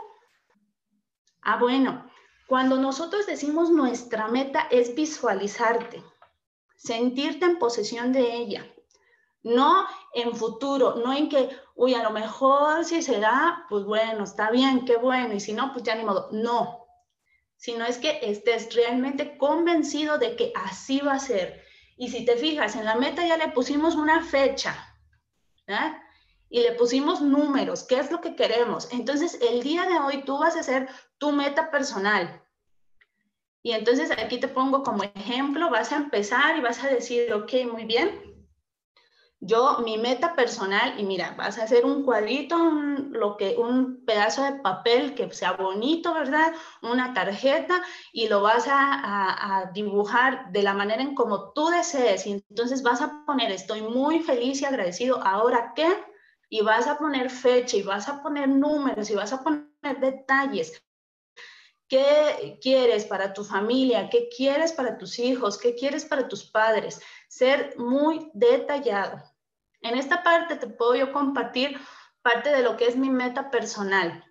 Ah, 1.42 1.58
bueno, 1.58 2.10
cuando 2.48 2.76
nosotros 2.76 3.26
decimos 3.26 3.70
nuestra 3.70 4.26
meta 4.28 4.66
es 4.70 4.94
visualizarte, 4.94 6.02
sentirte 6.76 7.44
en 7.44 7.58
posesión 7.58 8.12
de 8.12 8.34
ella, 8.34 8.66
no 9.42 9.86
en 10.14 10.34
futuro, 10.34 10.96
no 10.96 11.12
en 11.12 11.28
que, 11.28 11.50
uy, 11.76 11.94
a 11.94 12.02
lo 12.02 12.10
mejor 12.10 12.84
si 12.84 13.02
se 13.02 13.20
da, 13.20 13.66
pues 13.68 13.84
bueno, 13.84 14.24
está 14.24 14.50
bien, 14.50 14.84
qué 14.84 14.96
bueno, 14.96 15.34
y 15.34 15.40
si 15.40 15.52
no, 15.52 15.72
pues 15.72 15.84
ya 15.84 15.94
ni 15.94 16.04
modo. 16.04 16.30
No, 16.32 16.86
sino 17.56 17.84
es 17.84 17.98
que 17.98 18.18
estés 18.22 18.74
realmente 18.74 19.38
convencido 19.38 20.18
de 20.18 20.34
que 20.34 20.52
así 20.54 21.00
va 21.00 21.14
a 21.14 21.20
ser 21.20 21.67
y 21.98 22.08
si 22.08 22.24
te 22.24 22.36
fijas, 22.36 22.76
en 22.76 22.84
la 22.84 22.94
meta 22.94 23.26
ya 23.26 23.36
le 23.36 23.48
pusimos 23.48 23.96
una 23.96 24.22
fecha, 24.22 24.96
¿verdad? 25.66 25.98
Y 26.48 26.60
le 26.60 26.72
pusimos 26.72 27.20
números, 27.20 27.82
¿qué 27.82 27.98
es 27.98 28.10
lo 28.10 28.20
que 28.20 28.36
queremos? 28.36 28.88
Entonces, 28.92 29.38
el 29.42 29.62
día 29.62 29.84
de 29.84 29.98
hoy 29.98 30.22
tú 30.22 30.38
vas 30.38 30.56
a 30.56 30.60
hacer 30.60 30.88
tu 31.18 31.32
meta 31.32 31.70
personal. 31.70 32.40
Y 33.62 33.72
entonces 33.72 34.12
aquí 34.12 34.38
te 34.38 34.48
pongo 34.48 34.84
como 34.84 35.02
ejemplo, 35.02 35.68
vas 35.68 35.92
a 35.92 35.96
empezar 35.96 36.56
y 36.56 36.60
vas 36.60 36.82
a 36.84 36.88
decir, 36.88 37.32
ok, 37.34 37.52
muy 37.70 37.84
bien, 37.84 38.27
yo, 39.40 39.78
mi 39.84 39.98
meta 39.98 40.34
personal, 40.34 40.98
y 40.98 41.04
mira, 41.04 41.34
vas 41.38 41.58
a 41.58 41.64
hacer 41.64 41.84
un 41.84 42.04
cuadrito, 42.04 42.56
un, 42.56 43.12
lo 43.12 43.36
que, 43.36 43.56
un 43.56 44.04
pedazo 44.04 44.42
de 44.42 44.54
papel 44.60 45.14
que 45.14 45.32
sea 45.32 45.52
bonito, 45.52 46.12
¿verdad? 46.12 46.52
Una 46.82 47.14
tarjeta 47.14 47.80
y 48.12 48.28
lo 48.28 48.42
vas 48.42 48.66
a, 48.66 49.60
a, 49.60 49.70
dibujar 49.72 50.50
de 50.50 50.62
la 50.62 50.74
manera 50.74 51.02
en 51.02 51.14
como 51.14 51.52
tú 51.52 51.68
desees. 51.68 52.26
Y 52.26 52.32
entonces 52.48 52.82
vas 52.82 53.00
a 53.00 53.24
poner, 53.26 53.52
estoy 53.52 53.82
muy 53.82 54.20
feliz 54.20 54.60
y 54.60 54.64
agradecido, 54.64 55.22
¿ahora 55.22 55.72
qué? 55.76 55.88
Y 56.48 56.62
vas 56.62 56.88
a 56.88 56.98
poner 56.98 57.30
fecha 57.30 57.76
y 57.76 57.82
vas 57.82 58.08
a 58.08 58.22
poner 58.22 58.48
números 58.48 59.08
y 59.10 59.14
vas 59.14 59.32
a 59.32 59.44
poner 59.44 59.68
detalles. 60.00 60.82
¿Qué 61.88 62.58
quieres 62.60 63.06
para 63.06 63.32
tu 63.32 63.44
familia? 63.44 64.10
¿Qué 64.10 64.28
quieres 64.28 64.72
para 64.72 64.98
tus 64.98 65.18
hijos? 65.18 65.56
¿Qué 65.56 65.74
quieres 65.74 66.04
para 66.04 66.28
tus 66.28 66.44
padres? 66.44 67.00
Ser 67.28 67.74
muy 67.78 68.30
detallado. 68.34 69.22
En 69.80 69.96
esta 69.96 70.22
parte 70.22 70.56
te 70.56 70.66
puedo 70.66 70.94
yo 70.94 71.12
compartir 71.12 71.80
parte 72.20 72.50
de 72.50 72.62
lo 72.62 72.76
que 72.76 72.86
es 72.86 72.96
mi 72.96 73.08
meta 73.08 73.50
personal. 73.50 74.24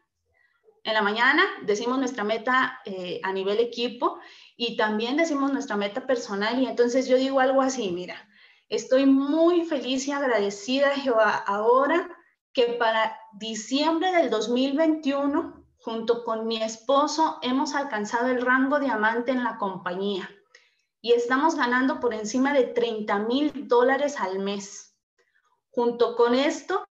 En 0.84 0.94
la 0.94 1.02
mañana 1.02 1.44
decimos 1.64 1.98
nuestra 1.98 2.24
meta 2.24 2.80
eh, 2.86 3.20
a 3.24 3.34
nivel 3.34 3.60
equipo 3.60 4.20
y 4.56 4.78
también 4.78 5.18
decimos 5.18 5.52
nuestra 5.52 5.76
meta 5.76 6.06
personal 6.06 6.62
y 6.62 6.68
entonces 6.68 7.08
yo 7.08 7.18
digo 7.18 7.40
algo 7.40 7.62
así, 7.62 7.92
mira, 7.92 8.30
estoy 8.70 9.06
muy 9.06 9.66
feliz 9.66 10.08
y 10.08 10.12
agradecida 10.12 10.92
Jehová 10.92 11.44
ahora 11.48 12.08
que 12.54 12.68
para 12.80 13.20
diciembre 13.34 14.12
del 14.12 14.30
2021 14.30 15.57
junto 15.88 16.26
con 16.26 16.48
mi 16.48 16.62
esposo 16.62 17.40
hemos 17.42 17.74
alcanzado 17.74 18.28
el 18.28 18.42
rango 18.42 18.78
diamante 18.78 19.32
en 19.32 19.46
la 19.46 19.58
compañía 19.58 20.30
y 21.00 21.14
estamos 21.14 21.56
ganando 21.56 22.02
por 22.02 22.14
encima 22.14 22.52
de 22.52 22.66
30 22.66 23.20
mil 23.20 23.70
dólares 23.70 24.20
al 24.20 24.40
mes. 24.40 24.98
Junto 25.72 26.18
con 26.18 26.36
esto, 26.36 26.86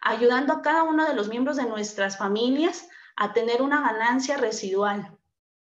ayudando 0.00 0.54
a 0.54 0.60
cada 0.60 0.82
uno 0.82 1.06
de 1.06 1.14
los 1.14 1.28
miembros 1.28 1.56
de 1.56 1.66
nuestras 1.66 2.18
familias 2.18 2.88
a 3.14 3.32
tener 3.32 3.62
una 3.62 3.80
ganancia 3.80 4.36
residual. 4.38 5.16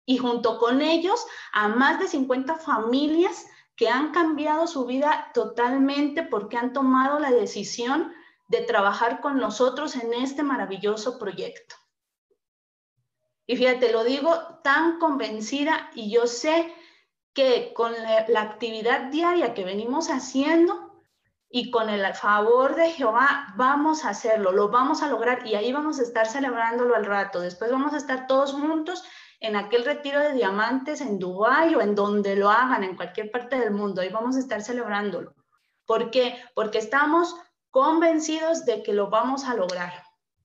Y 0.06 0.16
junto 0.16 0.58
con 0.58 0.80
ellos, 0.80 1.26
a 1.52 1.68
más 1.68 2.00
de 2.00 2.08
50 2.08 2.54
familias 2.54 3.44
que 3.76 3.90
han 3.90 4.12
cambiado 4.12 4.66
su 4.66 4.86
vida 4.86 5.30
totalmente 5.34 6.22
porque 6.22 6.56
han 6.56 6.72
tomado 6.72 7.18
la 7.18 7.32
decisión 7.32 8.14
de 8.48 8.62
trabajar 8.62 9.20
con 9.20 9.36
nosotros 9.36 9.94
en 9.94 10.14
este 10.14 10.42
maravilloso 10.42 11.18
proyecto. 11.18 11.81
Y 13.46 13.56
fíjate, 13.56 13.92
lo 13.92 14.04
digo 14.04 14.60
tan 14.62 14.98
convencida 14.98 15.90
y 15.94 16.10
yo 16.10 16.26
sé 16.26 16.72
que 17.34 17.72
con 17.74 17.92
la, 17.92 18.40
actividad 18.40 19.10
diaria 19.10 19.54
que 19.54 19.64
venimos 19.64 20.08
haciendo, 20.08 20.92
y 21.54 21.70
con 21.70 21.90
el 21.90 22.14
favor 22.14 22.74
de 22.76 22.90
Jehová 22.92 23.52
vamos 23.56 24.06
a 24.06 24.08
hacerlo, 24.08 24.52
lo 24.52 24.70
vamos 24.70 25.02
a 25.02 25.08
lograr 25.08 25.46
y 25.46 25.54
ahí 25.54 25.70
vamos 25.70 26.00
a 26.00 26.02
estar 26.02 26.26
celebrándolo 26.26 26.96
al 26.96 27.04
rato. 27.04 27.40
Después 27.40 27.70
vamos 27.70 27.92
a 27.92 27.98
estar 27.98 28.26
todos 28.26 28.54
juntos 28.54 29.04
en 29.38 29.56
aquel 29.56 29.84
retiro 29.84 30.18
de 30.18 30.32
diamantes 30.32 31.02
en 31.02 31.18
Dubái 31.18 31.74
o 31.74 31.82
en 31.82 31.94
donde 31.94 32.36
lo 32.36 32.48
hagan, 32.48 32.84
en 32.84 32.96
cualquier 32.96 33.30
parte 33.30 33.58
del 33.58 33.70
mundo. 33.70 34.00
Ahí 34.00 34.08
vamos 34.08 34.36
a 34.36 34.38
estar 34.38 34.62
celebrándolo. 34.62 35.34
¿Por 35.84 36.10
qué? 36.10 36.42
Porque 36.54 36.78
estamos 36.78 37.36
convencidos 37.70 38.64
de 38.64 38.82
que 38.82 38.94
lo 38.94 39.10
vamos 39.10 39.44
a 39.44 39.54
lograr. 39.54 39.92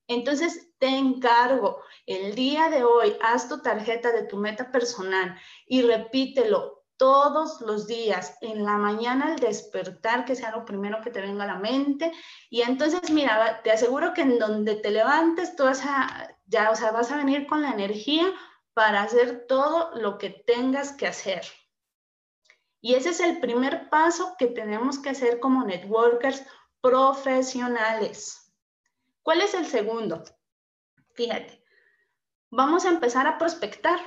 Entonces, 0.08 0.67
te 0.78 0.86
encargo, 0.86 1.82
el 2.06 2.34
día 2.34 2.70
de 2.70 2.84
hoy, 2.84 3.16
haz 3.22 3.48
tu 3.48 3.60
tarjeta 3.60 4.12
de 4.12 4.24
tu 4.24 4.36
meta 4.36 4.70
personal 4.70 5.38
y 5.66 5.82
repítelo 5.82 6.78
todos 6.98 7.60
los 7.60 7.86
días, 7.86 8.36
en 8.40 8.64
la 8.64 8.76
mañana 8.76 9.26
al 9.26 9.38
despertar, 9.38 10.24
que 10.24 10.34
sea 10.34 10.50
lo 10.50 10.64
primero 10.64 11.00
que 11.00 11.10
te 11.10 11.20
venga 11.20 11.44
a 11.44 11.46
la 11.46 11.58
mente. 11.58 12.12
Y 12.50 12.62
entonces, 12.62 13.10
mira, 13.10 13.62
te 13.62 13.70
aseguro 13.70 14.12
que 14.12 14.22
en 14.22 14.38
donde 14.38 14.74
te 14.74 14.90
levantes, 14.90 15.54
tú 15.54 15.62
vas 15.64 15.82
a, 15.84 16.28
ya, 16.46 16.70
o 16.70 16.74
sea, 16.74 16.90
vas 16.90 17.12
a 17.12 17.16
venir 17.16 17.46
con 17.46 17.62
la 17.62 17.70
energía 17.70 18.34
para 18.74 19.02
hacer 19.02 19.46
todo 19.46 19.92
lo 19.94 20.18
que 20.18 20.30
tengas 20.30 20.92
que 20.92 21.06
hacer. 21.06 21.42
Y 22.80 22.94
ese 22.94 23.10
es 23.10 23.20
el 23.20 23.38
primer 23.38 23.88
paso 23.90 24.34
que 24.38 24.48
tenemos 24.48 24.98
que 24.98 25.10
hacer 25.10 25.40
como 25.40 25.64
networkers 25.64 26.44
profesionales. 26.80 28.52
¿Cuál 29.22 29.40
es 29.40 29.54
el 29.54 29.66
segundo? 29.66 30.24
Fíjate, 31.18 31.60
vamos 32.48 32.84
a 32.84 32.90
empezar 32.90 33.26
a 33.26 33.38
prospectar. 33.38 33.98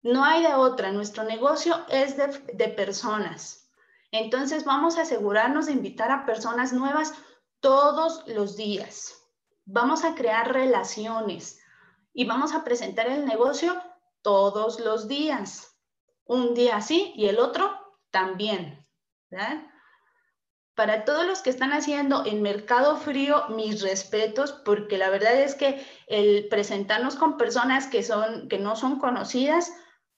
No 0.00 0.22
hay 0.22 0.44
de 0.44 0.54
otra, 0.54 0.92
nuestro 0.92 1.24
negocio 1.24 1.84
es 1.88 2.16
de, 2.16 2.68
personas. 2.68 3.68
Entonces 4.12 4.64
vamos 4.64 4.98
a 4.98 5.02
asegurarnos 5.02 5.66
de 5.66 5.72
invitar 5.72 6.12
a 6.12 6.26
personas 6.26 6.72
nuevas 6.72 7.12
todos 7.58 8.22
los 8.28 8.56
días. 8.56 9.20
Vamos 9.64 10.04
a 10.04 10.14
crear 10.14 10.52
relaciones 10.52 11.60
y 12.12 12.24
vamos 12.24 12.54
a 12.54 12.62
presentar 12.62 13.08
el 13.08 13.26
negocio 13.26 13.82
todos 14.22 14.78
los 14.78 15.08
días. 15.08 15.76
Un 16.24 16.54
día 16.54 16.80
sí 16.80 17.12
y 17.16 17.26
el 17.26 17.40
otro 17.40 17.68
también. 18.12 18.86
Para 20.74 21.04
todos 21.04 21.26
los 21.26 21.42
que 21.42 21.50
están 21.50 21.72
haciendo 21.72 22.24
en 22.24 22.40
mercado 22.40 22.96
frío, 22.96 23.44
mis 23.50 23.82
respetos, 23.82 24.52
porque 24.64 24.96
la 24.96 25.10
verdad 25.10 25.34
es 25.34 25.54
que 25.54 25.84
el 26.06 26.48
presentarnos 26.48 27.16
con 27.16 27.36
personas 27.36 27.86
que, 27.86 28.02
son, 28.02 28.48
que 28.48 28.58
no 28.58 28.74
son 28.74 28.98
conocidas, 28.98 29.72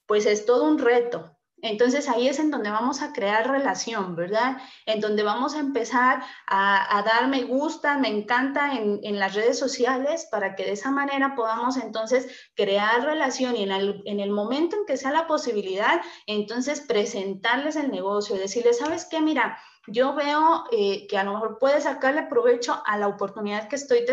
pues 0.07 0.27
es 0.27 0.47
todo 0.47 0.65
un 0.65 0.79
reto. 0.79 1.35
Entonces 1.65 2.11
ahí 2.11 2.29
es 2.29 2.39
en 2.41 2.51
donde 2.51 2.69
vamos 2.69 3.01
a 3.01 3.15
crear 3.15 3.51
relación, 3.51 4.15
¿verdad? 4.17 4.59
En 4.85 5.01
donde 5.01 5.23
vamos 5.23 5.55
a 5.55 5.61
empezar 5.61 6.23
a, 6.47 7.03
dar 7.07 7.29
me 7.29 7.45
gusta, 7.45 7.97
me 7.97 8.09
encanta 8.09 8.75
en, 8.75 9.19
las 9.19 9.35
redes 9.35 9.59
sociales 9.59 10.29
para 10.31 10.57
que 10.57 10.65
de 10.65 10.73
esa 10.73 10.91
manera 10.91 11.35
podamos 11.35 11.79
entonces 11.79 12.51
crear 12.55 13.03
relación 13.05 13.57
y 13.57 13.63
en 13.63 13.73
el, 13.73 14.03
en 14.05 14.21
el 14.21 14.31
momento 14.31 14.77
en 14.77 14.85
que 14.85 14.99
sea 14.99 15.11
la 15.11 15.27
posibilidad, 15.27 16.03
entonces 16.27 16.83
presentarles 16.83 17.77
el 17.77 17.91
negocio, 17.91 18.37
decirles, 18.37 18.77
¿sabes 18.77 19.07
qué? 19.07 19.23
Mira, 19.23 19.59
yo 19.87 20.15
veo 20.15 20.65
eh, 20.73 21.07
que 21.07 21.19
a 21.19 21.25
lo 21.25 21.35
mejor 21.35 21.59
puedes 21.59 21.85
sacarle 21.85 22.25
provecho 22.25 22.83
a 22.87 22.99
la 22.99 23.09
oportunidad 23.09 23.69
que 23.69 23.77
estoy 23.77 24.05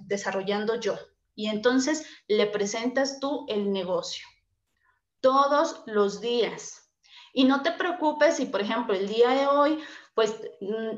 desarrollando 0.00 0.80
yo. 0.80 0.96
Y 1.34 1.48
entonces 1.48 2.06
le 2.28 2.46
presentas 2.46 3.20
tú 3.20 3.46
el 3.48 3.72
negocio 3.72 4.26
todos 5.20 5.82
los 5.86 6.20
días. 6.20 6.90
Y 7.32 7.44
no 7.44 7.62
te 7.62 7.72
preocupes 7.72 8.36
si, 8.36 8.46
por 8.46 8.60
ejemplo, 8.60 8.94
el 8.94 9.08
día 9.08 9.30
de 9.30 9.46
hoy, 9.46 9.78
pues 10.14 10.36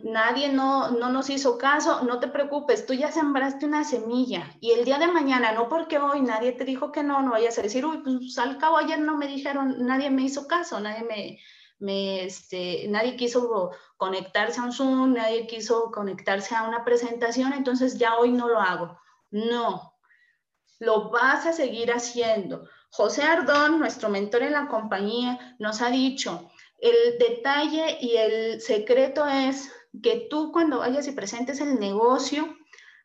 nadie 0.02 0.48
no, 0.48 0.90
no 0.90 1.08
nos 1.10 1.30
hizo 1.30 1.58
caso, 1.58 2.02
no 2.02 2.18
te 2.18 2.26
preocupes, 2.26 2.86
tú 2.86 2.94
ya 2.94 3.12
sembraste 3.12 3.66
una 3.66 3.84
semilla 3.84 4.50
y 4.60 4.72
el 4.72 4.84
día 4.84 4.98
de 4.98 5.06
mañana, 5.06 5.52
no 5.52 5.68
porque 5.68 5.98
hoy 5.98 6.22
nadie 6.22 6.50
te 6.50 6.64
dijo 6.64 6.90
que 6.90 7.04
no, 7.04 7.22
no 7.22 7.30
vayas 7.30 7.56
a 7.58 7.62
decir, 7.62 7.86
uy, 7.86 7.98
pues 7.98 8.36
al 8.38 8.58
cabo 8.58 8.78
ayer 8.78 8.98
no 8.98 9.16
me 9.16 9.28
dijeron, 9.28 9.86
nadie 9.86 10.10
me 10.10 10.22
hizo 10.22 10.48
caso, 10.48 10.80
nadie 10.80 11.04
me, 11.04 11.38
este, 11.88 12.86
nadie 12.88 13.16
quiso 13.16 13.70
conectarse 13.96 14.60
a 14.60 14.64
un 14.64 14.72
Zoom, 14.72 15.14
nadie 15.14 15.46
quiso 15.46 15.90
conectarse 15.90 16.54
a 16.54 16.68
una 16.68 16.84
presentación, 16.84 17.52
entonces 17.52 17.98
ya 17.98 18.16
hoy 18.16 18.32
no 18.32 18.48
lo 18.48 18.60
hago. 18.60 18.98
No, 19.30 19.94
lo 20.78 21.10
vas 21.10 21.46
a 21.46 21.52
seguir 21.52 21.92
haciendo. 21.92 22.68
José 22.90 23.22
Ardón, 23.22 23.78
nuestro 23.80 24.08
mentor 24.08 24.42
en 24.42 24.52
la 24.52 24.68
compañía, 24.68 25.56
nos 25.58 25.82
ha 25.82 25.90
dicho, 25.90 26.50
el 26.78 27.18
detalle 27.18 27.98
y 28.00 28.16
el 28.16 28.60
secreto 28.60 29.26
es 29.26 29.70
que 30.02 30.26
tú 30.30 30.52
cuando 30.52 30.78
vayas 30.78 31.08
y 31.08 31.12
presentes 31.12 31.60
el 31.60 31.80
negocio, 31.80 32.56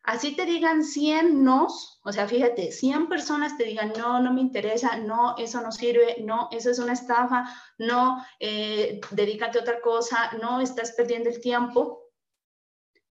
así 0.10 0.36
te 0.36 0.46
digan 0.46 0.84
100 0.84 1.44
nos, 1.44 2.00
o 2.04 2.12
sea, 2.12 2.28
fíjate, 2.28 2.72
100 2.72 3.10
personas 3.10 3.58
te 3.58 3.64
digan, 3.64 3.94
no, 3.96 4.20
no 4.20 4.34
me 4.34 4.42
interesa, 4.42 4.98
no, 4.98 5.36
eso 5.38 5.62
no 5.62 5.72
sirve, 5.72 6.18
no, 6.22 6.50
eso 6.52 6.72
es 6.72 6.80
una 6.80 6.94
estafa, 6.94 7.46
no, 7.78 8.26
eh, 8.40 9.00
dedícate 9.12 9.60
a 9.60 9.62
otra 9.62 9.82
cosa, 9.82 10.32
no, 10.42 10.62
estás 10.62 10.94
perdiendo 10.94 11.30
el 11.30 11.40
tiempo, 11.40 12.10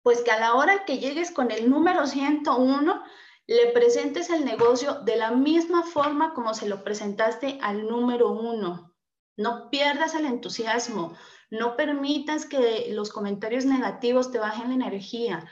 pues 0.03 0.21
que 0.21 0.31
a 0.31 0.39
la 0.41 0.55
hora 0.55 0.83
que 0.83 0.97
llegues 0.97 1.31
con 1.31 1.51
el 1.51 1.69
número 1.69 2.05
101, 2.05 3.01
le 3.47 3.67
presentes 3.67 4.29
el 4.29 4.43
negocio 4.43 4.95
de 5.05 5.15
la 5.15 5.31
misma 5.31 5.83
forma 5.83 6.33
como 6.33 6.53
se 6.53 6.67
lo 6.67 6.83
presentaste 6.83 7.59
al 7.61 7.87
número 7.87 8.29
uno. 8.29 8.93
No 9.37 9.69
pierdas 9.69 10.15
el 10.15 10.25
entusiasmo, 10.25 11.15
no 11.49 11.77
permitas 11.77 12.45
que 12.45 12.87
los 12.91 13.09
comentarios 13.09 13.63
negativos 13.63 14.31
te 14.31 14.37
bajen 14.37 14.67
la 14.67 14.75
energía. 14.75 15.47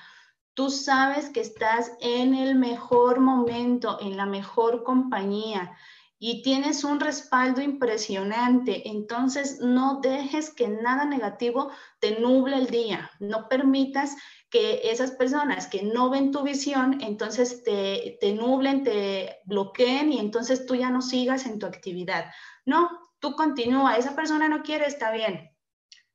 Tú 0.57 0.71
sabes 0.71 1.29
que 1.29 1.41
estás 1.41 1.91
en 2.01 2.33
el 2.33 2.55
mejor 2.55 3.19
momento, 3.19 3.99
en 4.01 4.17
la 4.17 4.25
mejor 4.25 4.83
compañía 4.83 5.77
y 6.17 6.41
tienes 6.41 6.83
un 6.83 6.99
respaldo 6.99 7.61
impresionante. 7.61 8.89
Entonces, 8.89 9.59
no 9.59 9.99
dejes 10.01 10.49
que 10.51 10.67
nada 10.67 11.05
negativo 11.05 11.69
te 11.99 12.19
nuble 12.19 12.55
el 12.57 12.71
día. 12.71 13.11
No 13.19 13.47
permitas 13.49 14.15
que 14.49 14.81
esas 14.89 15.11
personas 15.11 15.67
que 15.67 15.83
no 15.83 16.09
ven 16.09 16.31
tu 16.31 16.41
visión, 16.41 17.01
entonces 17.01 17.63
te, 17.63 18.17
te 18.19 18.33
nublen, 18.33 18.83
te 18.83 19.37
bloqueen 19.45 20.11
y 20.11 20.17
entonces 20.17 20.65
tú 20.65 20.73
ya 20.73 20.89
no 20.89 21.03
sigas 21.03 21.45
en 21.45 21.59
tu 21.59 21.67
actividad. 21.67 22.31
No, 22.65 22.89
tú 23.19 23.35
continúa. 23.35 23.95
Esa 23.95 24.15
persona 24.15 24.49
no 24.49 24.63
quiere, 24.63 24.87
está 24.87 25.11
bien. 25.11 25.51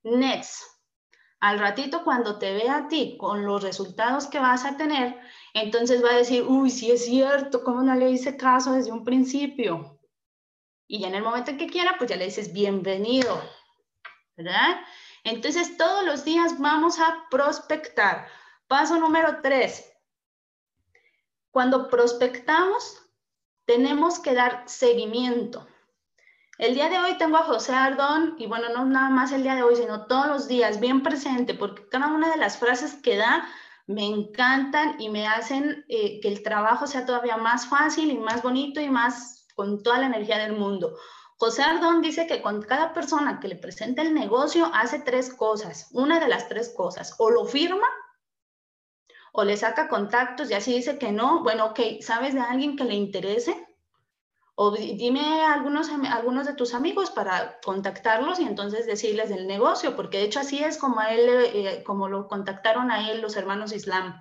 Next. 0.02 0.81
Al 1.42 1.58
ratito 1.58 2.04
cuando 2.04 2.38
te 2.38 2.52
vea 2.52 2.76
a 2.76 2.88
ti 2.88 3.16
con 3.18 3.44
los 3.44 3.64
resultados 3.64 4.28
que 4.28 4.38
vas 4.38 4.64
a 4.64 4.76
tener, 4.76 5.18
entonces 5.54 6.00
va 6.00 6.10
a 6.10 6.18
decir, 6.18 6.44
uy, 6.46 6.70
sí 6.70 6.92
es 6.92 7.04
cierto, 7.04 7.64
¿cómo 7.64 7.82
no 7.82 7.96
le 7.96 8.12
hice 8.12 8.36
caso 8.36 8.74
desde 8.74 8.92
un 8.92 9.02
principio? 9.02 9.98
Y 10.86 11.00
ya 11.00 11.08
en 11.08 11.16
el 11.16 11.24
momento 11.24 11.50
en 11.50 11.58
que 11.58 11.66
quiera, 11.66 11.96
pues 11.98 12.08
ya 12.08 12.14
le 12.14 12.26
dices, 12.26 12.52
bienvenido, 12.52 13.42
¿verdad? 14.36 14.82
Entonces, 15.24 15.76
todos 15.76 16.06
los 16.06 16.24
días 16.24 16.60
vamos 16.60 17.00
a 17.00 17.24
prospectar. 17.28 18.28
Paso 18.68 19.00
número 19.00 19.40
tres. 19.42 19.92
Cuando 21.50 21.88
prospectamos, 21.88 23.02
tenemos 23.64 24.20
que 24.20 24.34
dar 24.34 24.62
seguimiento. 24.68 25.66
El 26.58 26.74
día 26.74 26.90
de 26.90 26.98
hoy 26.98 27.16
tengo 27.16 27.38
a 27.38 27.44
José 27.44 27.72
Ardón 27.72 28.36
y 28.38 28.46
bueno, 28.46 28.68
no 28.68 28.84
nada 28.84 29.08
más 29.08 29.32
el 29.32 29.42
día 29.42 29.54
de 29.54 29.62
hoy, 29.62 29.74
sino 29.74 30.06
todos 30.06 30.26
los 30.26 30.48
días, 30.48 30.80
bien 30.80 31.02
presente, 31.02 31.54
porque 31.54 31.88
cada 31.88 32.08
una 32.08 32.30
de 32.30 32.36
las 32.36 32.58
frases 32.58 32.94
que 32.94 33.16
da 33.16 33.48
me 33.86 34.04
encantan 34.04 35.00
y 35.00 35.08
me 35.08 35.26
hacen 35.26 35.84
eh, 35.88 36.20
que 36.20 36.28
el 36.28 36.42
trabajo 36.42 36.86
sea 36.86 37.06
todavía 37.06 37.36
más 37.36 37.66
fácil 37.66 38.10
y 38.10 38.18
más 38.18 38.42
bonito 38.42 38.80
y 38.80 38.90
más 38.90 39.46
con 39.54 39.82
toda 39.82 39.98
la 39.98 40.06
energía 40.06 40.38
del 40.38 40.52
mundo. 40.52 40.94
José 41.38 41.62
Ardón 41.62 42.02
dice 42.02 42.26
que 42.26 42.42
con 42.42 42.62
cada 42.62 42.92
persona 42.92 43.40
que 43.40 43.48
le 43.48 43.56
presenta 43.56 44.02
el 44.02 44.14
negocio 44.14 44.70
hace 44.74 45.00
tres 45.00 45.32
cosas. 45.34 45.88
Una 45.90 46.20
de 46.20 46.28
las 46.28 46.48
tres 46.48 46.72
cosas, 46.76 47.14
o 47.18 47.30
lo 47.30 47.46
firma, 47.46 47.88
o 49.32 49.42
le 49.42 49.56
saca 49.56 49.88
contactos 49.88 50.50
y 50.50 50.54
así 50.54 50.74
dice 50.74 50.98
que 50.98 51.10
no. 51.10 51.42
Bueno, 51.42 51.66
ok, 51.66 51.80
¿sabes 52.00 52.34
de 52.34 52.40
alguien 52.40 52.76
que 52.76 52.84
le 52.84 52.94
interese? 52.94 53.71
O 54.54 54.70
dime 54.70 55.42
algunos, 55.42 55.88
algunos 55.88 56.46
de 56.46 56.54
tus 56.54 56.74
amigos 56.74 57.10
para 57.10 57.58
contactarlos 57.64 58.38
y 58.38 58.44
entonces 58.44 58.86
decirles 58.86 59.30
del 59.30 59.46
negocio, 59.46 59.96
porque 59.96 60.18
de 60.18 60.24
hecho 60.24 60.40
así 60.40 60.62
es 60.62 60.76
como, 60.76 61.00
a 61.00 61.12
él, 61.14 61.28
eh, 61.28 61.82
como 61.84 62.08
lo 62.08 62.28
contactaron 62.28 62.90
a 62.90 63.10
él 63.10 63.22
los 63.22 63.36
hermanos 63.36 63.72
Islam 63.72 64.20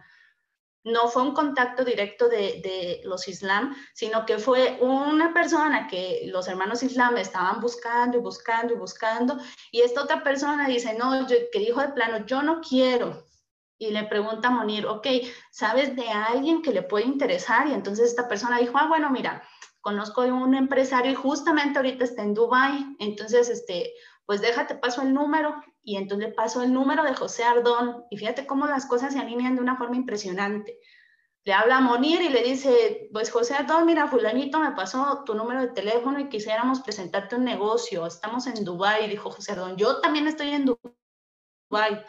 no 0.84 1.08
fue 1.10 1.22
un 1.22 1.34
contacto 1.34 1.86
directo 1.86 2.28
de, 2.28 3.02
los 3.04 3.28
islam, 3.28 3.76
sino 3.94 4.26
que 4.26 4.39
fue 4.39 4.78
una 4.82 5.34
persona 5.34 5.88
que 5.88 6.24
los 6.26 6.48
hermanos 6.48 6.84
islam 6.84 7.17
estaban 7.17 7.60
buscando 7.62 8.17
y 8.17 8.22
buscando 8.22 8.74
y 8.74 8.78
buscando, 8.78 9.38
y 9.72 9.82
esta 9.82 10.04
otra 10.04 10.24
persona 10.24 10.67
dice, 10.67 10.96
no, 10.98 11.28
yo, 11.28 11.36
que 11.52 11.60
dijo 11.60 11.82
de 11.82 11.89
plano, 11.89 12.26
yo 12.26 12.41
no 12.41 12.62
quiero. 12.62 13.26
Y 13.78 13.89
le 13.89 14.04
pregunta 14.04 14.50
a 14.50 14.52
Monir, 14.52 14.86
ok, 14.86 15.08
¿sabes 15.50 15.96
de 15.96 16.08
alguien 16.08 16.62
que 16.62 16.72
le 16.72 16.84
puede 16.84 17.06
interesar? 17.06 17.67
Y 17.67 17.74
entonces 17.74 18.10
esta 18.10 18.28
persona 18.28 18.60
dijo, 18.60 18.78
ah, 18.78 18.88
bueno, 18.88 19.10
mira, 19.10 19.44
conozco 19.82 20.22
a 20.22 20.26
un 20.26 20.56
empresario 20.56 21.12
y 21.12 21.15
justamente 21.15 21.80
ahorita 21.80 22.04
está 22.04 22.24
en 22.24 22.34
Dubai, 22.34 22.96
entonces, 23.00 23.50
este, 23.50 23.94
pues 24.26 24.39
déjate 24.39 24.76
paso 24.76 25.02
el 25.02 25.13
número. 25.13 25.62
Y 25.84 25.98
entonces 25.98 26.30
le 26.30 26.34
paso 26.34 26.62
el 26.62 26.72
número 26.72 27.04
de 27.04 27.13
José 27.13 27.44
Ardón. 27.44 28.06
Y 28.10 28.17
fíjate 28.17 28.46
cómo 28.46 28.65
las 28.67 28.86
cosas 28.86 29.12
se 29.13 29.20
alinean 29.20 29.56
de 29.56 29.62
una 29.62 29.76
forma 29.76 29.98
impresionante. 29.98 30.80
Le 31.44 31.54
habla 31.54 31.78
a 31.78 31.82
Monir 31.82 32.22
y 32.22 32.30
le 32.30 32.44
dice, 32.44 33.10
pues 33.12 33.32
José 33.32 33.56
Ardón, 33.56 33.88
mira, 33.88 34.08
fulanito 34.08 34.60
me 34.60 34.72
pasó 34.72 35.24
tu 35.26 35.34
número 35.34 35.60
de 35.60 35.70
teléfono 35.70 36.20
y 36.20 36.30
quisiéramos 36.30 36.82
presentarte 36.82 37.36
un 37.36 37.44
negocio, 37.44 38.06
estamos 38.06 38.46
en 38.46 38.63
Dubái, 38.63 39.10
dijo 39.10 39.32
José 39.32 39.54
Ardón, 39.54 39.76
yo 39.76 40.00
también 40.02 40.28
estoy 40.28 40.52
en 40.52 40.65
Dubái 40.65 42.00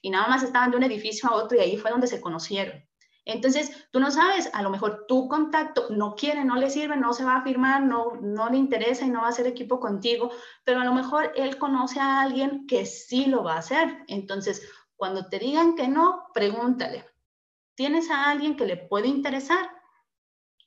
y 0.00 0.08
nada 0.08 0.26
más 0.26 0.42
estaban 0.42 0.70
de 0.70 0.78
un 0.78 0.84
edificio 0.84 1.28
a 1.28 1.34
otro 1.34 1.58
y 1.58 1.60
ahí 1.60 1.76
fue 1.76 1.90
donde 1.90 2.06
se 2.06 2.20
conocieron. 2.20 2.87
Entonces, 3.28 3.86
tú 3.90 4.00
no 4.00 4.10
sabes, 4.10 4.48
a 4.54 4.62
lo 4.62 4.70
mejor 4.70 5.04
tu 5.06 5.28
contacto 5.28 5.88
no 5.90 6.14
quiere, 6.14 6.46
no 6.46 6.56
le 6.56 6.70
sirve, 6.70 6.96
no 6.96 7.12
se 7.12 7.26
va 7.26 7.36
a 7.36 7.42
firmar, 7.42 7.82
no, 7.82 8.18
le 8.50 8.56
interesa 8.56 9.04
y 9.04 9.10
no 9.10 9.20
va 9.20 9.26
a 9.26 9.30
hacer 9.30 9.46
equipo 9.46 9.78
contigo, 9.78 10.30
pero 10.64 10.80
a 10.80 10.84
lo 10.84 10.94
mejor 10.94 11.34
él 11.36 11.58
conoce 11.58 12.00
a 12.00 12.22
alguien 12.22 12.66
que 12.66 12.86
sí 12.86 13.26
lo 13.26 13.44
va 13.44 13.56
a 13.56 13.58
hacer. 13.58 14.02
Entonces, 14.08 14.66
cuando 14.96 15.28
te 15.28 15.38
digan 15.38 15.76
que 15.76 15.88
no, 15.88 16.30
pregúntale, 16.32 17.04
¿tienes 17.74 18.10
a 18.10 18.30
alguien 18.30 18.56
que 18.56 18.64
le 18.64 18.78
puede 18.78 19.08
interesar? 19.08 19.72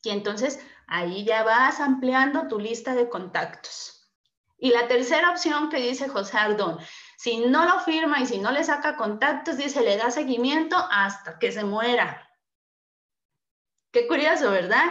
Y 0.03 0.11
entonces 0.11 0.63
ahí 0.85 1.25
ya 1.25 1.41
vas 1.41 1.79
ampliando 1.79 2.47
tu 2.47 2.59
lista 2.59 2.93
de 2.93 3.09
contactos. 3.09 4.07
Y 4.59 4.69
la 4.69 4.87
tercera 4.87 5.31
opción 5.31 5.69
que 5.69 5.77
dice 5.77 6.09
José 6.09 6.37
Ardón, 6.37 6.77
si 7.17 7.39
no 7.39 7.65
lo 7.65 7.79
firma 7.79 8.19
y 8.19 8.27
si 8.27 8.37
no 8.37 8.51
le 8.51 8.63
saca 8.63 8.97
contactos, 8.97 9.57
dice, 9.57 9.81
le 9.81 9.97
da 9.97 10.11
seguimiento 10.11 10.77
hasta 10.91 11.39
que 11.39 11.51
se 11.51 11.63
muera. 11.63 12.27
Qué 13.91 14.07
curioso, 14.07 14.51
¿verdad? 14.51 14.85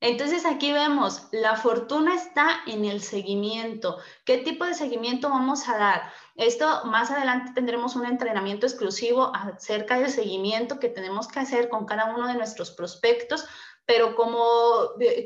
Entonces 0.00 0.44
aquí 0.44 0.72
vemos, 0.72 1.28
la 1.32 1.56
fortuna 1.56 2.14
está 2.14 2.60
en 2.66 2.84
el 2.84 3.02
seguimiento. 3.02 3.98
¿Qué 4.24 4.38
tipo 4.38 4.64
de 4.64 4.74
seguimiento 4.74 5.30
vamos 5.30 5.68
a 5.68 5.78
dar? 5.78 6.12
Esto 6.36 6.84
más 6.84 7.10
adelante 7.10 7.52
tendremos 7.54 7.96
un 7.96 8.06
entrenamiento 8.06 8.66
exclusivo 8.66 9.32
acerca 9.34 9.98
del 9.98 10.10
seguimiento 10.10 10.78
que 10.78 10.88
tenemos 10.88 11.28
que 11.28 11.40
hacer 11.40 11.68
con 11.68 11.86
cada 11.86 12.14
uno 12.14 12.26
de 12.28 12.34
nuestros 12.34 12.70
prospectos, 12.70 13.46
pero 13.86 14.16
como, 14.16 14.44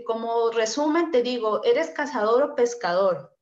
como 0.06 0.50
resumen 0.50 1.10
te 1.10 1.22
digo, 1.22 1.62
¿eres 1.64 1.90
cazador 1.90 2.42
o 2.42 2.54
pescador? 2.54 3.36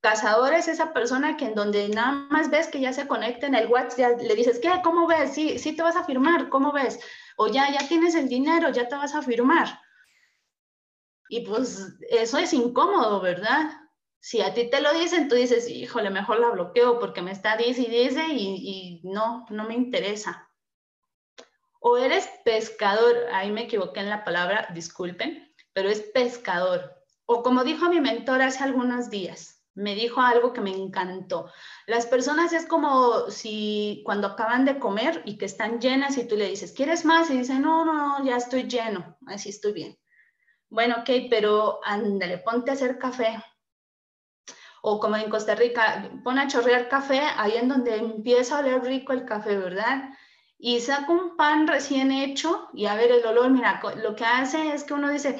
Cazador 0.00 0.54
es 0.54 0.68
esa 0.68 0.92
persona 0.92 1.36
que 1.36 1.44
en 1.44 1.54
donde 1.54 1.88
nada 1.88 2.12
más 2.30 2.50
ves 2.50 2.68
que 2.68 2.80
ya 2.80 2.92
se 2.92 3.06
conecta 3.06 3.46
en 3.46 3.54
el 3.54 3.68
WhatsApp, 3.68 4.20
le 4.20 4.34
dices, 4.34 4.58
¿qué? 4.58 4.70
¿Cómo 4.82 5.06
ves? 5.06 5.34
Sí, 5.34 5.58
sí 5.58 5.76
te 5.76 5.82
vas 5.82 5.96
a 5.96 6.04
firmar, 6.04 6.48
¿cómo 6.48 6.72
ves? 6.72 6.98
o 7.42 7.46
ya, 7.46 7.72
ya 7.72 7.88
tienes 7.88 8.14
el 8.14 8.28
dinero, 8.28 8.68
ya 8.68 8.86
te 8.86 8.96
vas 8.96 9.14
a 9.14 9.22
firmar. 9.22 9.80
Y 11.30 11.40
pues 11.46 11.96
eso 12.10 12.36
es 12.36 12.52
incómodo, 12.52 13.22
¿verdad? 13.22 13.70
Si 14.20 14.42
a 14.42 14.52
ti 14.52 14.68
te 14.68 14.82
lo 14.82 14.92
dicen, 14.92 15.26
tú 15.26 15.36
dices, 15.36 15.66
híjole, 15.66 16.10
mejor 16.10 16.38
la 16.38 16.50
bloqueo 16.50 16.98
porque 16.98 17.22
me 17.22 17.32
está 17.32 17.56
dice 17.56 17.80
y 17.80 17.86
dice 17.86 18.26
y, 18.28 19.00
y 19.02 19.08
no, 19.08 19.46
no 19.48 19.64
me 19.64 19.74
interesa. 19.74 20.50
O 21.80 21.96
eres 21.96 22.28
pescador, 22.44 23.16
ahí 23.32 23.50
me 23.50 23.62
equivoqué 23.62 24.00
en 24.00 24.10
la 24.10 24.22
palabra, 24.22 24.68
disculpen, 24.74 25.50
pero 25.72 25.88
es 25.88 26.02
pescador. 26.02 26.94
O 27.24 27.42
como 27.42 27.64
dijo 27.64 27.88
mi 27.88 28.02
mentor 28.02 28.42
hace 28.42 28.62
algunos 28.62 29.08
días, 29.08 29.59
me 29.74 29.94
dijo 29.94 30.20
algo 30.20 30.52
que 30.52 30.60
me 30.60 30.70
encantó. 30.70 31.50
Las 31.86 32.06
personas 32.06 32.52
es 32.52 32.66
como 32.66 33.30
si 33.30 34.02
cuando 34.04 34.28
acaban 34.28 34.64
de 34.64 34.78
comer 34.78 35.22
y 35.24 35.38
que 35.38 35.46
están 35.46 35.80
llenas 35.80 36.18
y 36.18 36.26
tú 36.26 36.36
le 36.36 36.48
dices, 36.48 36.72
¿quieres 36.72 37.04
más? 37.04 37.30
Y 37.30 37.38
dicen, 37.38 37.62
no, 37.62 37.84
no, 37.84 38.24
ya 38.24 38.36
estoy 38.36 38.64
lleno, 38.64 39.16
así 39.26 39.50
estoy 39.50 39.72
bien. 39.72 39.98
Bueno, 40.68 40.96
ok, 41.00 41.10
pero 41.28 41.80
ándale, 41.84 42.38
ponte 42.38 42.70
a 42.70 42.74
hacer 42.74 42.98
café. 42.98 43.42
O 44.82 44.98
como 44.98 45.16
en 45.16 45.28
Costa 45.28 45.54
Rica, 45.54 46.10
pon 46.24 46.38
a 46.38 46.48
chorrear 46.48 46.88
café 46.88 47.20
ahí 47.36 47.56
en 47.56 47.68
donde 47.68 47.96
empieza 47.96 48.56
a 48.56 48.60
oler 48.60 48.82
rico 48.82 49.12
el 49.12 49.24
café, 49.24 49.56
¿verdad? 49.56 50.10
Y 50.58 50.80
saca 50.80 51.10
un 51.10 51.36
pan 51.36 51.66
recién 51.66 52.12
hecho 52.12 52.68
y 52.72 52.86
a 52.86 52.94
ver 52.94 53.10
el 53.10 53.26
olor, 53.26 53.50
mira, 53.50 53.80
lo 53.96 54.14
que 54.14 54.24
hace 54.24 54.72
es 54.72 54.84
que 54.84 54.94
uno 54.94 55.10
dice, 55.10 55.38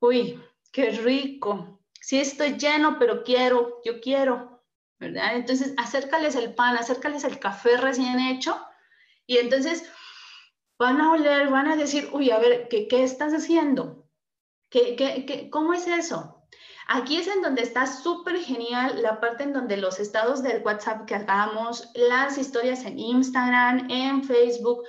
uy, 0.00 0.42
qué 0.72 0.90
rico, 0.90 1.75
sí 2.06 2.20
estoy 2.20 2.56
lleno, 2.56 3.00
pero 3.00 3.24
quiero, 3.24 3.80
yo 3.84 4.00
quiero. 4.00 4.62
¿verdad? 5.00 5.34
Entonces, 5.34 5.74
acércales 5.76 6.36
el 6.36 6.54
pan, 6.54 6.76
acércales 6.76 7.24
el 7.24 7.40
café 7.40 7.76
recién 7.78 8.20
hecho 8.20 8.56
y 9.26 9.38
entonces 9.38 9.90
van 10.78 11.00
a 11.00 11.10
oler, 11.10 11.48
van 11.48 11.66
a 11.66 11.74
decir, 11.74 12.08
uy, 12.12 12.30
a 12.30 12.38
ver, 12.38 12.68
¿qué, 12.68 12.86
qué 12.86 13.02
estás 13.02 13.32
haciendo? 13.32 14.08
¿Qué, 14.70 14.94
qué, 14.94 15.26
qué, 15.26 15.50
¿Cómo 15.50 15.74
es 15.74 15.88
eso? 15.88 16.46
Aquí 16.86 17.16
es 17.16 17.26
en 17.26 17.42
donde 17.42 17.62
está 17.62 17.88
súper 17.88 18.36
genial 18.36 19.02
la 19.02 19.18
parte 19.18 19.42
en 19.42 19.52
donde 19.52 19.76
los 19.76 19.98
estados 19.98 20.44
del 20.44 20.62
WhatsApp 20.62 21.06
que 21.06 21.16
hagamos, 21.16 21.90
las 21.94 22.38
historias 22.38 22.84
en 22.84 23.00
Instagram, 23.00 23.90
en 23.90 24.22
Facebook, 24.22 24.84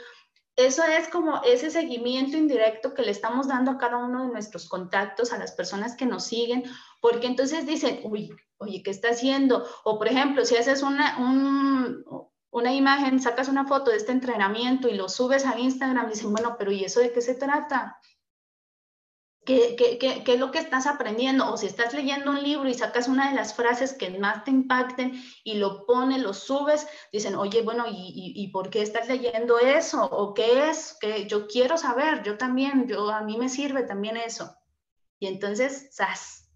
eso 0.58 0.84
es 0.84 1.08
como 1.08 1.41
ese 1.43 1.70
seguimiento 1.70 2.36
indirecto 2.36 2.96
que 2.96 3.04
le 3.04 3.12
estamos 3.12 3.48
dando 3.48 3.70
a 3.70 3.78
cada 3.78 3.98
uno 3.98 4.24
de 4.24 4.34
nuestros 4.34 4.67
contactos, 4.67 5.32
a 5.32 5.38
las 5.38 5.52
personas 5.52 5.96
que 5.96 6.08
nos 6.08 6.26
siguen, 6.26 6.63
porque 7.00 7.28
entonces 7.28 7.67
dicen, 7.67 8.00
uy, 8.04 8.36
oye, 8.58 8.82
¿qué 8.84 8.89
está 8.89 9.10
haciendo? 9.10 9.67
O 9.84 10.00
por 10.00 10.08
ejemplo, 10.08 10.43
si 10.46 10.58
haces 10.58 10.82
una, 10.82 11.15
una 12.50 12.74
imagen, 12.74 13.22
sacas 13.22 13.50
una 13.50 13.67
foto 13.67 13.91
de 13.91 13.98
este 13.98 14.12
entrenamiento 14.12 14.88
y 14.88 14.96
lo 14.96 15.10
subes 15.10 15.46
a 15.46 15.60
Instagram, 15.60 16.10
dicen, 16.10 16.34
bueno, 16.34 16.56
pero 16.58 16.72
¿y 16.72 16.84
eso 16.84 17.02
de 17.02 17.13
qué 17.13 17.22
se 17.22 17.36
trata? 17.36 18.00
¿Qué, 19.47 19.77
qué, 19.77 19.97
qué, 19.97 20.33
es 20.33 20.39
lo 20.41 20.51
que 20.51 20.60
estás 20.60 20.88
aprendiendo? 20.88 21.49
O 21.49 21.55
si 21.55 21.67
estás 21.67 21.93
leyendo 21.93 22.31
un 22.31 22.43
libro 22.43 22.67
y 22.67 22.73
sacas 22.73 23.07
una 23.07 23.29
de 23.29 23.36
las 23.36 23.53
frases 23.53 23.93
que 23.93 24.10
más 24.19 24.43
te 24.43 24.51
impacten 24.51 25.23
y 25.45 25.53
lo 25.53 25.86
pones, 25.86 26.21
lo 26.21 26.33
subes, 26.33 26.86
dicen, 27.13 27.33
oye, 27.33 27.62
bueno, 27.62 27.86
¿y, 27.88 28.33
y, 28.36 28.47
por 28.49 28.69
qué 28.69 28.81
estás 28.81 29.07
leyendo 29.07 29.57
eso? 29.57 30.03
¿O 30.03 30.33
qué 30.33 30.69
es? 30.69 30.97
que 30.99 31.27
Yo 31.27 31.47
quiero 31.47 31.77
saber, 31.77 32.23
yo 32.23 32.38
también, 32.38 32.89
yo, 32.89 33.10
a 33.10 33.21
mí 33.21 33.38
me 33.38 33.47
sirve 33.47 33.83
también 33.83 34.17
eso. 34.17 34.53
Y 35.17 35.27
entonces, 35.27 35.95
¡zas! 35.95 36.51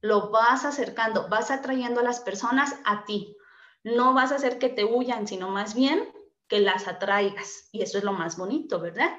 Lo 0.00 0.32
vas 0.32 0.64
acercando, 0.64 1.28
vas 1.28 1.52
atrayendo 1.52 2.00
a 2.00 2.04
las 2.04 2.18
personas 2.18 2.74
a 2.84 3.04
ti. 3.04 3.36
No 3.84 4.14
vas 4.14 4.32
a 4.32 4.34
hacer 4.34 4.58
que 4.58 4.68
te 4.68 4.84
huyan, 4.84 5.28
sino 5.28 5.50
más 5.50 5.76
bien 5.76 6.12
que 6.48 6.58
las 6.58 6.88
atraigas. 6.88 7.68
Y 7.70 7.82
eso 7.82 7.98
es 7.98 8.04
lo 8.04 8.12
más 8.12 8.36
bonito, 8.36 8.80
¿verdad? 8.80 9.16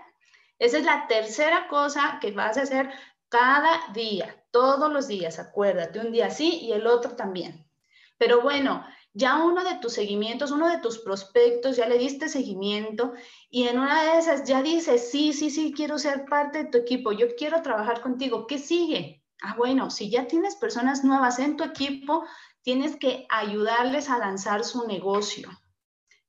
Esa 0.59 0.77
es 0.77 0.85
la 0.85 1.07
tercera 1.07 1.67
cosa 1.67 2.17
que 2.21 2.31
vas 2.31 2.57
a 2.57 2.63
hacer 2.63 2.89
cada 3.29 3.79
día, 3.93 4.43
todos 4.51 4.91
los 4.91 5.07
días, 5.07 5.39
acuérdate, 5.39 5.99
un 5.99 6.11
día 6.11 6.29
sí 6.29 6.59
y 6.61 6.71
el 6.71 6.87
otro 6.87 7.15
también. 7.15 7.67
Pero 8.17 8.41
bueno, 8.41 8.85
ya 9.13 9.43
uno 9.43 9.63
de 9.63 9.75
tus 9.75 9.93
seguimientos, 9.93 10.51
uno 10.51 10.69
de 10.69 10.79
tus 10.79 10.99
prospectos, 10.99 11.75
ya 11.75 11.87
le 11.87 11.97
diste 11.97 12.29
seguimiento 12.29 13.13
y 13.49 13.67
en 13.67 13.79
una 13.79 14.03
de 14.03 14.19
esas 14.19 14.43
ya 14.45 14.61
dices, 14.61 15.11
sí, 15.11 15.33
sí, 15.33 15.49
sí, 15.49 15.73
quiero 15.75 15.97
ser 15.97 16.25
parte 16.25 16.63
de 16.63 16.69
tu 16.69 16.77
equipo, 16.77 17.11
yo 17.11 17.35
quiero 17.35 17.61
trabajar 17.61 18.01
contigo. 18.01 18.47
¿Qué 18.47 18.57
sigue? 18.57 19.23
Ah, 19.41 19.55
bueno, 19.57 19.91
si 19.91 20.09
ya 20.09 20.27
tienes 20.27 20.55
personas 20.55 21.03
nuevas 21.03 21.39
en 21.39 21.57
tu 21.57 21.63
equipo, 21.63 22.25
tienes 22.61 22.95
que 22.95 23.25
ayudarles 23.29 24.09
a 24.09 24.17
lanzar 24.17 24.63
su 24.63 24.87
negocio. 24.87 25.49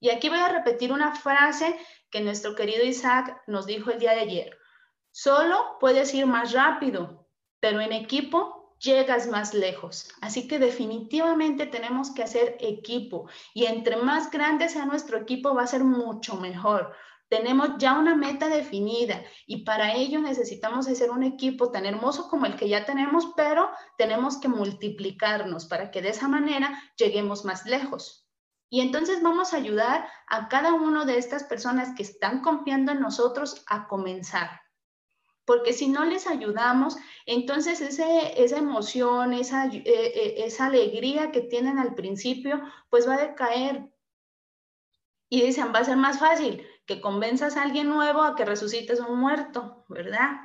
Y 0.00 0.10
aquí 0.10 0.28
voy 0.28 0.38
a 0.38 0.48
repetir 0.48 0.92
una 0.92 1.14
frase 1.14 1.76
que 2.11 2.21
nuestro 2.21 2.55
querido 2.55 2.85
Isaac 2.85 3.42
nos 3.47 3.66
dijo 3.66 3.90
el 3.90 3.99
día 3.99 4.12
de 4.12 4.21
ayer. 4.21 4.59
Solo 5.11 5.77
puedes 5.81 6.14
ir 6.14 6.27
más 6.27 6.53
rápido, 6.53 7.29
pero 7.61 7.81
en 7.81 7.92
equipo 7.92 8.77
llegas 8.81 9.27
más 9.27 9.55
lejos. 9.55 10.09
Así 10.21 10.47
que 10.47 10.59
definitivamente 10.59 11.66
tenemos 11.66 12.12
que 12.12 12.23
hacer 12.23 12.57
equipo 12.61 13.29
y 13.55 13.66
entre 13.66 13.97
más 13.97 14.31
grande 14.31 14.68
sea 14.68 14.87
nuestro 14.87 15.18
equipo 15.18 15.55
va 15.55 15.62
a 15.62 15.66
ser 15.66 15.85
mucho 15.85 16.37
mejor. 16.37 16.94
Tenemos 17.29 17.77
ya 17.79 17.99
una 17.99 18.16
meta 18.16 18.49
definida 18.49 19.23
y 19.47 19.64
para 19.64 19.94
ello 19.94 20.21
necesitamos 20.21 20.88
hacer 20.88 21.11
un 21.11 21.23
equipo 21.23 21.71
tan 21.71 21.85
hermoso 21.85 22.29
como 22.29 22.47
el 22.47 22.57
que 22.57 22.68
ya 22.68 22.87
tenemos, 22.87 23.33
pero 23.37 23.68
tenemos 23.99 24.38
que 24.38 24.49
multiplicarnos 24.49 25.66
para 25.66 25.90
que 25.90 26.01
de 26.01 26.11
esa 26.11 26.27
manera 26.27 26.83
lleguemos 26.97 27.44
más 27.44 27.66
lejos. 27.66 28.27
Y 28.70 28.81
entonces 28.83 29.22
vamos 29.22 29.52
a 29.52 29.57
ayudar 29.57 30.09
a 30.26 30.48
cada 30.48 30.74
una 30.74 31.04
de 31.04 31.16
estas 31.16 31.44
personas 31.44 31.94
que 31.96 32.02
están 32.02 32.42
confiando 32.42 32.92
en 32.92 33.00
nosotros 33.00 33.64
a 33.66 33.88
comenzar. 33.88 34.61
Porque 35.46 35.72
si 35.72 35.88
no 35.88 36.04
les 36.04 36.26
ayudamos, 36.26 36.96
entonces 37.24 37.81
esa 37.81 38.59
emoción, 38.59 39.33
esa, 39.33 39.66
eh, 39.66 39.83
eh, 39.87 40.35
esa 40.44 40.66
alegría 40.66 41.31
que 41.31 41.40
tienen 41.40 41.78
al 41.78 41.94
principio, 41.94 42.61
pues 42.90 43.09
va 43.09 43.14
a 43.14 43.26
decaer. 43.28 43.90
Y 45.31 45.40
dicen, 45.42 45.72
va 45.74 45.78
a 45.78 45.85
ser 45.85 45.96
más 45.96 46.18
fácil 46.18 46.66
que 46.87 47.00
convenzas 47.00 47.57
a 47.57 47.62
alguien 47.62 47.88
nuevo 47.88 48.22
a 48.22 48.35
que 48.35 48.44
resucites 48.44 49.00
un 49.00 49.18
muerto, 49.18 49.87
¿verdad? 49.88 50.37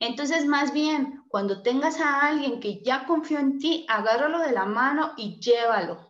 Entonces, 0.00 0.46
más 0.46 0.72
bien, 0.72 1.24
cuando 1.28 1.62
tengas 1.62 2.00
a 2.00 2.26
alguien 2.26 2.60
que 2.60 2.82
ya 2.82 3.04
confió 3.04 3.38
en 3.38 3.58
ti, 3.58 3.84
agárralo 3.88 4.38
de 4.38 4.52
la 4.52 4.64
mano 4.64 5.12
y 5.18 5.38
llévalo 5.40 6.07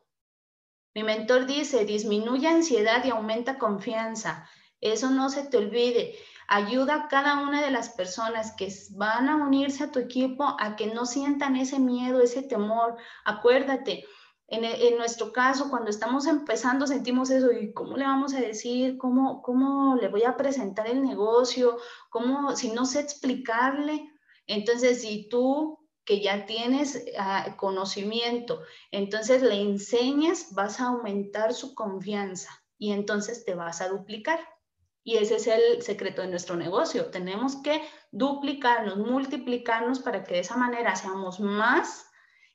mi 0.99 1.05
mentor 1.05 1.47
dice, 1.47 1.85
disminuye 1.85 2.49
ansiedad 2.49 3.05
y 3.05 3.11
aumenta 3.11 3.57
confianza. 3.57 4.49
Eso 4.81 5.11
no 5.11 5.31
se 5.31 5.45
te 5.45 5.57
olvide. 5.57 6.17
Ayuda 6.49 6.95
a 6.97 7.09
cada 7.09 7.41
una 7.41 7.63
de 7.63 7.71
las 7.71 7.91
personas 7.91 8.53
que 8.57 8.69
van 8.97 9.29
a 9.29 9.37
unirse 9.37 9.85
a 9.85 9.93
tu 9.93 10.01
equipo 10.01 10.57
a 10.59 10.75
que 10.75 10.89
no 10.89 11.07
sientan 11.07 11.55
ese 11.55 11.79
miedo, 11.79 12.21
ese 12.21 12.43
temor. 12.43 12.97
Acuérdate, 13.25 14.07
en, 14.49 14.65
en, 14.65 14.99
nuestro 14.99 15.33
caso, 15.33 15.71
cuando 15.71 15.89
estamos 15.89 16.27
empezando, 16.27 16.85
sentimos 16.89 17.31
eso, 17.31 17.53
¿y 17.53 17.73
cómo 17.73 17.97
le 17.97 18.05
vamos 18.05 18.35
a 18.35 18.41
decir? 18.41 18.99
¿Cómo, 18.99 19.41
¿Cómo 19.43 19.95
le 19.95 20.09
voy 20.09 20.25
a 20.25 20.37
presentar 20.37 20.89
el 20.89 21.05
negocio? 21.05 21.77
¿Cómo, 22.11 22.57
si 22.57 22.73
no 22.73 22.87
sé 22.87 22.99
explicarle? 22.99 24.11
Entonces, 24.49 25.03
si 25.03 25.29
tú 25.29 25.78
que 26.09 26.21
ya 26.23 26.47
tienes 26.47 27.05
ah, 27.19 27.55
conocimiento, 27.59 28.63
entonces 28.91 29.43
le 29.43 29.61
enseñas, 29.61 30.55
vas 30.55 30.81
a 30.81 30.87
aumentar 30.87 31.53
su 31.53 31.75
confianza 31.75 32.49
y 32.79 32.93
entonces 32.93 33.45
te 33.45 33.55
vas 33.55 33.83
a 33.83 33.89
duplicar. 33.89 34.41
Y 35.05 35.19
ese 35.19 35.37
es 35.37 35.47
el 35.49 35.83
secreto 35.83 36.23
de 36.23 36.29
nuestro 36.29 36.57
negocio. 36.57 37.11
Tenemos 37.11 37.57
que 37.57 37.83
duplicarnos, 38.11 38.97
multiplicarnos 38.97 39.99
para 39.99 40.25
que 40.25 40.37
de 40.37 40.41
esa 40.41 40.57
manera 40.57 40.97
seamos 40.97 41.41
más 41.41 42.07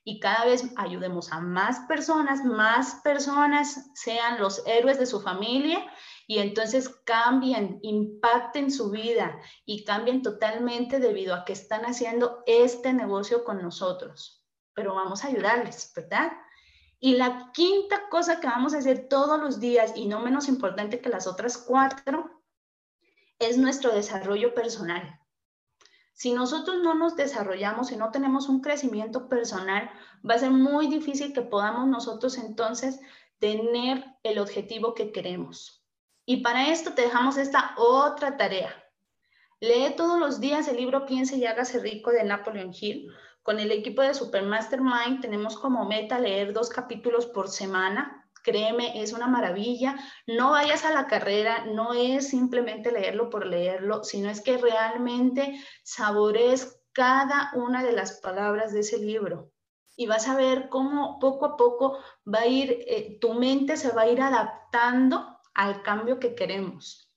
y 0.02 0.18
cada 0.18 0.46
vez 0.46 0.64
ayudemos 0.76 1.30
a 1.30 1.38
más 1.38 1.78
personas, 1.86 2.44
más 2.44 2.96
personas 3.04 3.88
sean 3.94 4.40
los 4.40 4.66
héroes 4.66 4.98
de 4.98 5.06
su 5.06 5.20
familia 5.20 5.86
y 6.26 6.38
entonces 6.38 6.88
cambien, 7.04 7.78
impacten 7.82 8.70
su 8.70 8.90
vida 8.90 9.38
y 9.64 9.84
cambien 9.84 10.22
totalmente 10.22 10.98
debido 11.00 11.34
a 11.34 11.44
que 11.44 11.52
están 11.52 11.84
haciendo 11.84 12.42
este 12.46 12.92
negocio 12.92 13.44
con 13.44 13.62
nosotros. 13.62 14.44
Pero 14.74 14.94
vamos 14.94 15.24
a 15.24 15.28
ayudarles, 15.28 15.92
¿verdad? 15.94 16.32
Y 16.98 17.16
la 17.16 17.50
quinta 17.52 18.08
cosa 18.08 18.40
que 18.40 18.46
vamos 18.46 18.74
a 18.74 18.78
hacer 18.78 19.08
todos 19.08 19.38
los 19.38 19.60
días 19.60 19.92
y 19.94 20.06
no 20.06 20.20
menos 20.20 20.48
importante 20.48 21.00
que 21.00 21.10
las 21.10 21.26
otras 21.26 21.58
cuatro 21.58 22.42
es 23.38 23.58
nuestro 23.58 23.94
desarrollo 23.94 24.54
personal. 24.54 25.20
Si 26.14 26.32
nosotros 26.32 26.80
no 26.82 26.94
nos 26.94 27.16
desarrollamos 27.16 27.90
y 27.90 27.96
no 27.96 28.10
tenemos 28.10 28.48
un 28.48 28.60
crecimiento 28.60 29.28
personal, 29.28 29.90
va 30.28 30.34
a 30.34 30.38
ser 30.38 30.50
muy 30.50 30.86
difícil 30.86 31.32
que 31.32 31.42
podamos 31.42 31.88
nosotros 31.88 32.38
entonces 32.38 33.00
tener 33.40 34.04
el 34.22 34.38
objetivo 34.38 34.94
que 34.94 35.12
queremos. 35.12 35.83
Y 36.26 36.38
para 36.38 36.68
esto 36.70 36.94
te 36.94 37.02
dejamos 37.02 37.36
esta 37.36 37.74
otra 37.76 38.36
tarea. 38.36 38.74
Lee 39.60 39.94
todos 39.96 40.18
los 40.18 40.40
días 40.40 40.68
el 40.68 40.76
libro 40.76 41.06
Piense 41.06 41.36
y 41.36 41.46
hágase 41.46 41.80
rico 41.80 42.10
de 42.10 42.24
Napoleon 42.24 42.72
Hill. 42.78 43.10
Con 43.42 43.60
el 43.60 43.70
equipo 43.70 44.00
de 44.02 44.14
Supermastermind 44.14 45.20
tenemos 45.20 45.58
como 45.58 45.84
meta 45.84 46.18
leer 46.18 46.52
dos 46.52 46.70
capítulos 46.70 47.26
por 47.26 47.48
semana. 47.48 48.26
Créeme, 48.42 49.02
es 49.02 49.12
una 49.12 49.26
maravilla. 49.26 49.96
No 50.26 50.52
vayas 50.52 50.84
a 50.84 50.92
la 50.92 51.06
carrera, 51.06 51.66
no 51.66 51.92
es 51.92 52.28
simplemente 52.28 52.90
leerlo 52.90 53.28
por 53.28 53.46
leerlo, 53.46 54.02
sino 54.02 54.30
es 54.30 54.40
que 54.40 54.56
realmente 54.56 55.60
sabores 55.82 56.80
cada 56.92 57.50
una 57.54 57.82
de 57.82 57.92
las 57.92 58.20
palabras 58.20 58.72
de 58.72 58.80
ese 58.80 58.98
libro 58.98 59.50
y 59.96 60.06
vas 60.06 60.28
a 60.28 60.36
ver 60.36 60.68
cómo 60.68 61.18
poco 61.18 61.46
a 61.46 61.56
poco 61.56 61.98
va 62.26 62.40
a 62.40 62.46
ir, 62.46 62.84
eh, 62.86 63.18
tu 63.20 63.34
mente 63.34 63.76
se 63.76 63.90
va 63.92 64.02
a 64.02 64.08
ir 64.08 64.20
adaptando 64.20 65.33
al 65.54 65.82
cambio 65.82 66.18
que 66.18 66.34
queremos. 66.34 67.10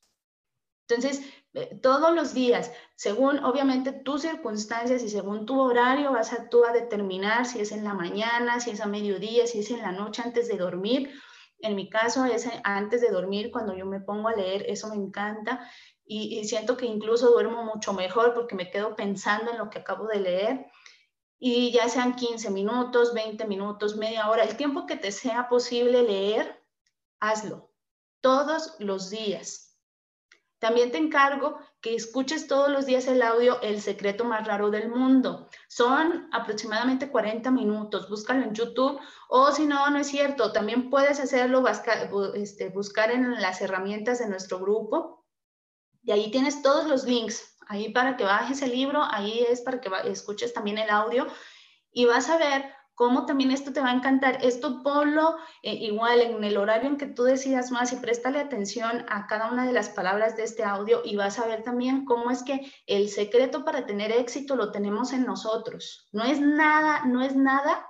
Entonces, 0.88 1.22
eh, 1.54 1.78
todos 1.82 2.14
los 2.16 2.34
días, 2.34 2.72
según 2.96 3.44
obviamente 3.44 3.92
tus 3.92 4.22
circunstancias 4.22 5.04
y 5.04 5.10
según 5.10 5.46
tu 5.46 5.60
horario, 5.60 6.14
vas 6.14 6.32
a 6.32 6.48
tú 6.50 6.64
a 6.64 6.72
determinar 6.72 7.46
si 7.46 7.60
es 7.60 7.72
en 7.72 7.84
la 7.84 7.94
mañana, 7.94 8.60
si 8.60 8.72
es 8.72 8.80
a 8.80 8.86
mediodía, 8.86 9.48
si 9.48 9.60
es 9.60 9.72
en 9.72 9.82
la 9.82 9.92
noche 9.92 10.22
antes 10.24 10.48
de 10.48 10.58
dormir. 10.58 11.12
En 11.60 11.76
mi 11.76 11.90
caso 11.90 12.24
es 12.26 12.48
antes 12.64 13.02
de 13.02 13.10
dormir, 13.10 13.52
cuando 13.52 13.76
yo 13.76 13.86
me 13.86 14.00
pongo 14.00 14.30
a 14.30 14.36
leer, 14.36 14.66
eso 14.70 14.88
me 14.90 14.96
encanta 14.96 15.70
y, 16.06 16.40
y 16.40 16.46
siento 16.46 16.78
que 16.78 16.86
incluso 16.86 17.32
duermo 17.32 17.64
mucho 17.64 17.94
mejor 17.94 18.34
porque 18.34 18.56
me 18.56 18.70
quedo 18.70 18.96
pensando 18.96 19.52
en 19.52 19.58
lo 19.58 19.70
que 19.70 19.80
acabo 19.80 20.06
de 20.08 20.20
leer 20.20 20.68
y 21.40 21.72
ya 21.72 21.90
sean 21.90 22.16
15 22.16 22.50
minutos, 22.52 23.14
20 23.14 23.46
minutos, 23.46 23.98
media 23.98 24.30
hora, 24.30 24.44
el 24.44 24.56
tiempo 24.56 24.86
que 24.86 24.96
te 24.96 25.12
sea 25.12 25.50
posible 25.50 26.04
leer, 26.04 26.64
hazlo 27.20 27.67
todos 28.22 28.76
los 28.80 29.10
días. 29.10 29.68
También 30.60 30.92
te 30.92 30.98
encargo 30.98 31.60
que 31.82 31.94
escuches 31.94 32.48
todos 32.48 32.70
los 32.70 32.88
días 32.88 33.06
el 33.08 33.22
audio 33.22 33.62
El 33.62 33.80
secreto 33.80 34.26
más 34.26 34.48
raro 34.48 34.72
del 34.72 34.90
mundo. 34.90 35.50
Son 35.68 36.28
aproximadamente 36.32 37.10
40 37.10 37.52
minutos. 37.52 38.10
Búscalo 38.10 38.44
en 38.44 38.54
YouTube 38.54 39.00
o 39.30 39.52
si 39.52 39.66
no, 39.66 39.88
no 39.92 40.00
es 40.00 40.08
cierto. 40.08 40.52
También 40.52 40.90
puedes 40.90 41.20
hacerlo, 41.20 41.64
este, 42.34 42.70
buscar 42.70 43.12
en 43.12 43.40
las 43.40 43.62
herramientas 43.62 44.18
de 44.20 44.30
nuestro 44.30 44.60
grupo. 44.60 45.26
Y 46.02 46.12
ahí 46.12 46.32
tienes 46.32 46.64
todos 46.64 46.88
los 46.88 47.04
links. 47.04 47.56
Ahí 47.68 47.90
para 47.90 48.18
que 48.18 48.24
bajes 48.24 48.62
el 48.62 48.72
libro, 48.72 49.04
ahí 49.12 49.46
es 49.48 49.62
para 49.62 49.80
que 49.82 49.92
escuches 50.06 50.54
también 50.54 50.78
el 50.78 50.90
audio 50.90 51.28
y 51.92 52.06
vas 52.06 52.30
a 52.30 52.38
ver 52.38 52.64
cómo 52.98 53.28
también 53.28 53.52
esto 53.52 53.72
te 53.72 53.80
va 53.80 53.92
a 53.92 53.96
encantar. 53.96 54.40
Esto 54.44 54.82
ponlo 54.82 55.38
eh, 55.62 55.76
igual 55.76 56.20
en 56.20 56.44
el 56.44 56.58
horario 56.58 56.90
en 56.90 56.98
que 56.98 57.06
tú 57.06 57.24
decidas 57.24 57.70
más 57.70 57.94
y 57.94 57.98
préstale 57.98 58.40
atención 58.40 59.06
a 59.08 59.28
cada 59.28 59.52
una 59.52 59.68
de 59.68 59.72
las 59.72 59.90
palabras 59.90 60.36
de 60.36 60.44
este 60.44 60.64
audio 60.64 61.02
y 61.06 61.16
vas 61.16 61.38
a 61.38 61.46
ver 61.46 61.62
también 61.62 62.06
cómo 62.06 62.32
es 62.32 62.42
que 62.42 62.74
el 62.88 63.10
secreto 63.10 63.64
para 63.64 63.86
tener 63.86 64.12
éxito 64.12 64.56
lo 64.56 64.72
tenemos 64.72 65.14
en 65.14 65.28
nosotros. 65.28 66.10
No 66.12 66.24
es 66.24 66.42
nada, 66.42 67.06
no 67.06 67.22
es 67.22 67.36
nada 67.36 67.88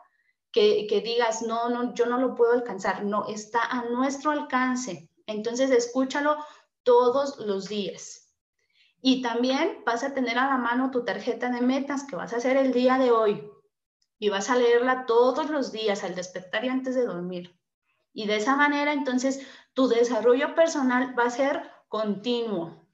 que, 0.52 0.86
que 0.90 1.00
digas, 1.00 1.42
no, 1.42 1.70
no, 1.70 1.94
yo 1.94 2.06
no 2.06 2.18
lo 2.20 2.36
puedo 2.36 2.52
alcanzar. 2.52 3.06
No, 3.06 3.28
está 3.30 3.64
a 3.64 3.86
nuestro 3.86 4.32
alcance. 4.32 5.10
Entonces, 5.26 5.72
escúchalo 5.72 6.36
todos 6.84 7.40
los 7.40 7.70
días. 7.70 8.34
Y 9.02 9.22
también 9.22 9.84
vas 9.86 10.04
a 10.04 10.14
tener 10.14 10.38
a 10.38 10.50
la 10.50 10.58
mano 10.58 10.92
tu 10.92 11.06
tarjeta 11.06 11.50
de 11.50 11.62
metas 11.62 12.04
que 12.04 12.18
vas 12.18 12.34
a 12.34 12.38
hacer 12.38 12.58
el 12.58 12.74
día 12.74 12.98
de 12.98 13.12
hoy 13.12 13.50
y 14.20 14.30
vas 14.30 14.50
a 14.50 14.56
leerla 14.56 15.06
todos 15.06 15.50
los 15.50 15.72
días 15.72 16.04
al 16.04 16.16
despertar 16.16 16.66
y 16.66 16.70
antes 16.70 16.96
de 16.96 17.06
dormir. 17.06 17.60
Y 18.14 18.26
de 18.26 18.38
esa 18.38 18.56
manera, 18.56 18.94
entonces, 18.94 19.46
tu 19.74 19.88
desarrollo 19.88 20.56
personal 20.56 21.18
va 21.18 21.26
a 21.26 21.30
ser 21.30 21.70
continuo. 21.88 22.88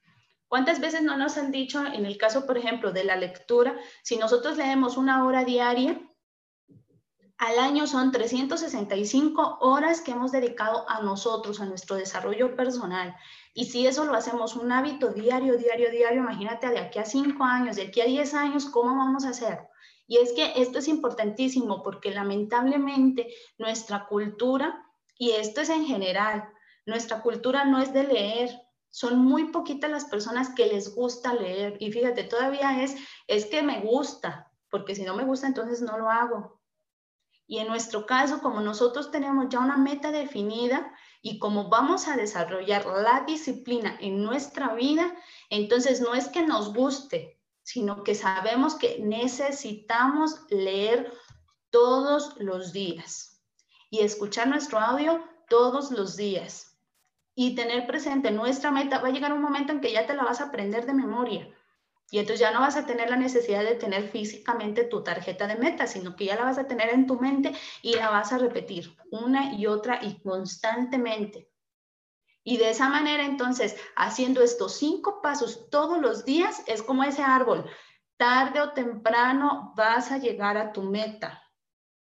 ¿Cuántas 0.48 0.80
veces 0.80 1.02
no 1.02 1.16
nos 1.16 1.38
han 1.38 1.50
dicho, 1.50 1.84
en 1.84 2.04
el 2.04 2.18
caso, 2.18 2.46
por 2.46 2.58
ejemplo, 2.58 2.92
de 2.92 3.04
la 3.04 3.16
lectura, 3.16 3.74
si 4.02 4.16
nosotros 4.16 4.56
leemos 4.56 4.96
una 4.96 5.24
hora 5.24 5.44
diaria, 5.44 6.00
al 7.38 7.58
año 7.58 7.86
son 7.86 8.12
365 8.12 9.58
horas 9.60 10.00
que 10.00 10.12
hemos 10.12 10.30
dedicado 10.30 10.88
a 10.88 11.02
nosotros, 11.02 11.60
a 11.60 11.66
nuestro 11.66 11.96
desarrollo 11.96 12.54
personal. 12.54 13.16
Y 13.54 13.64
si 13.64 13.86
eso 13.86 14.04
lo 14.04 14.14
hacemos 14.14 14.54
un 14.54 14.70
hábito 14.70 15.08
diario, 15.08 15.56
diario, 15.56 15.90
diario, 15.90 16.22
imagínate 16.22 16.68
de 16.68 16.78
aquí 16.78 16.98
a 16.98 17.04
5 17.04 17.42
años, 17.42 17.76
de 17.76 17.82
aquí 17.82 18.00
a 18.00 18.06
10 18.06 18.34
años, 18.34 18.66
¿cómo 18.66 18.96
vamos 18.96 19.24
a 19.24 19.30
hacer? 19.30 19.68
Y 20.06 20.18
es 20.18 20.32
que 20.32 20.52
esto 20.56 20.78
es 20.78 20.88
importantísimo 20.88 21.82
porque 21.82 22.10
lamentablemente 22.10 23.28
nuestra 23.58 24.06
cultura, 24.06 24.84
y 25.18 25.30
esto 25.30 25.60
es 25.60 25.70
en 25.70 25.86
general, 25.86 26.48
nuestra 26.86 27.22
cultura 27.22 27.64
no 27.64 27.80
es 27.80 27.92
de 27.92 28.04
leer. 28.04 28.50
Son 28.90 29.18
muy 29.18 29.50
poquitas 29.50 29.90
las 29.90 30.04
personas 30.04 30.50
que 30.54 30.66
les 30.66 30.94
gusta 30.94 31.34
leer. 31.34 31.76
Y 31.80 31.90
fíjate, 31.90 32.24
todavía 32.24 32.82
es, 32.82 32.96
es 33.26 33.46
que 33.46 33.62
me 33.62 33.80
gusta, 33.80 34.52
porque 34.70 34.94
si 34.94 35.02
no 35.02 35.14
me 35.14 35.24
gusta, 35.24 35.46
entonces 35.46 35.80
no 35.80 35.98
lo 35.98 36.10
hago. 36.10 36.60
Y 37.46 37.58
en 37.58 37.68
nuestro 37.68 38.06
caso, 38.06 38.40
como 38.40 38.60
nosotros 38.60 39.10
tenemos 39.10 39.46
ya 39.50 39.60
una 39.60 39.76
meta 39.76 40.10
definida 40.10 40.92
y 41.20 41.38
como 41.38 41.68
vamos 41.68 42.08
a 42.08 42.16
desarrollar 42.16 42.86
la 42.86 43.24
disciplina 43.26 43.96
en 44.00 44.22
nuestra 44.22 44.74
vida, 44.74 45.14
entonces 45.50 46.00
no 46.00 46.14
es 46.14 46.28
que 46.28 46.42
nos 46.42 46.74
guste, 46.74 47.40
sino 47.64 48.04
que 48.04 48.14
sabemos 48.14 48.76
que 48.76 49.00
necesitamos 49.00 50.40
leer 50.50 51.12
todos 51.70 52.36
los 52.38 52.72
días 52.72 53.42
y 53.90 54.00
escuchar 54.00 54.46
nuestro 54.46 54.78
audio 54.78 55.24
todos 55.48 55.90
los 55.90 56.16
días 56.16 56.78
y 57.34 57.56
tener 57.56 57.88
presente 57.88 58.30
nuestra 58.30 58.70
meta. 58.70 59.00
Va 59.00 59.08
a 59.08 59.10
llegar 59.10 59.32
un 59.32 59.42
momento 59.42 59.72
en 59.72 59.80
que 59.80 59.92
ya 59.92 60.06
te 60.06 60.14
la 60.14 60.22
vas 60.22 60.40
a 60.40 60.44
aprender 60.44 60.86
de 60.86 60.94
memoria 60.94 61.52
y 62.10 62.18
entonces 62.18 62.40
ya 62.40 62.52
no 62.52 62.60
vas 62.60 62.76
a 62.76 62.86
tener 62.86 63.10
la 63.10 63.16
necesidad 63.16 63.64
de 63.64 63.74
tener 63.74 64.08
físicamente 64.08 64.84
tu 64.84 65.02
tarjeta 65.02 65.46
de 65.46 65.56
meta, 65.56 65.86
sino 65.86 66.14
que 66.14 66.26
ya 66.26 66.36
la 66.36 66.44
vas 66.44 66.58
a 66.58 66.66
tener 66.68 66.90
en 66.90 67.06
tu 67.06 67.18
mente 67.18 67.52
y 67.82 67.94
la 67.96 68.10
vas 68.10 68.32
a 68.32 68.38
repetir 68.38 68.96
una 69.10 69.54
y 69.54 69.66
otra 69.66 69.98
y 70.00 70.20
constantemente. 70.20 71.50
Y 72.44 72.58
de 72.58 72.70
esa 72.70 72.90
manera, 72.90 73.24
entonces, 73.24 73.74
haciendo 73.96 74.42
estos 74.42 74.74
cinco 74.74 75.22
pasos 75.22 75.70
todos 75.70 75.98
los 75.98 76.26
días, 76.26 76.62
es 76.66 76.82
como 76.82 77.02
ese 77.02 77.22
árbol. 77.22 77.64
Tarde 78.18 78.60
o 78.60 78.72
temprano 78.72 79.72
vas 79.76 80.12
a 80.12 80.18
llegar 80.18 80.58
a 80.58 80.72
tu 80.72 80.82
meta. 80.82 81.42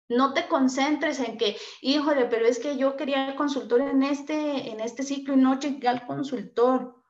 No 0.10 0.34
te 0.34 0.48
concentres 0.50 1.22
en 1.22 1.38
que, 1.38 1.56
híjole, 1.82 2.26
pero 2.26 2.46
es 2.46 2.60
que 2.60 2.78
yo 2.78 2.98
quería 2.98 3.30
el 3.30 3.36
consultor 3.36 3.82
en 3.82 4.04
este, 4.04 4.70
en 4.70 4.82
este 4.82 5.04
ciclo 5.04 5.34
y 5.34 5.38
no 5.38 5.58
llegué 5.58 5.88
al 5.88 6.06
consultor. 6.06 7.02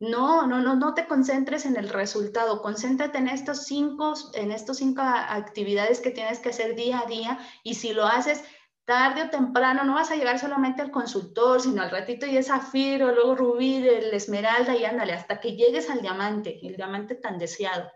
No, 0.00 0.46
no, 0.46 0.60
no, 0.60 0.74
no 0.74 0.94
te 0.94 1.06
concentres 1.06 1.66
en 1.66 1.76
el 1.76 1.88
resultado, 1.90 2.60
concéntrate 2.60 3.18
en 3.18 3.28
estos 3.28 3.66
cinco, 3.66 4.14
en 4.34 4.50
estos 4.50 4.78
cinco 4.78 5.02
actividades 5.02 6.00
que 6.00 6.10
tienes 6.10 6.40
que 6.40 6.48
hacer 6.48 6.74
día 6.74 7.00
a 7.00 7.06
día 7.06 7.38
y 7.62 7.74
si 7.74 7.92
lo 7.92 8.04
haces 8.04 8.42
tarde 8.84 9.22
o 9.22 9.30
temprano 9.30 9.84
no 9.84 9.94
vas 9.94 10.10
a 10.10 10.16
llegar 10.16 10.38
solamente 10.38 10.82
al 10.82 10.90
consultor, 10.90 11.60
sino 11.60 11.82
al 11.82 11.90
ratito 11.90 12.26
y 12.26 12.36
es 12.36 12.48
zafiro, 12.48 13.12
luego 13.12 13.34
rubí, 13.34 13.76
el 13.76 14.12
esmeralda 14.12 14.76
y 14.76 14.84
ándale, 14.84 15.12
hasta 15.12 15.40
que 15.40 15.56
llegues 15.56 15.88
al 15.90 16.02
diamante, 16.02 16.58
el 16.66 16.76
diamante 16.76 17.14
tan 17.14 17.38
deseado. 17.38 17.90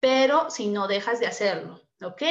Pero 0.00 0.50
si 0.50 0.68
no 0.68 0.88
dejas 0.88 1.20
de 1.20 1.26
hacerlo, 1.26 1.82
¿ok? 2.02 2.22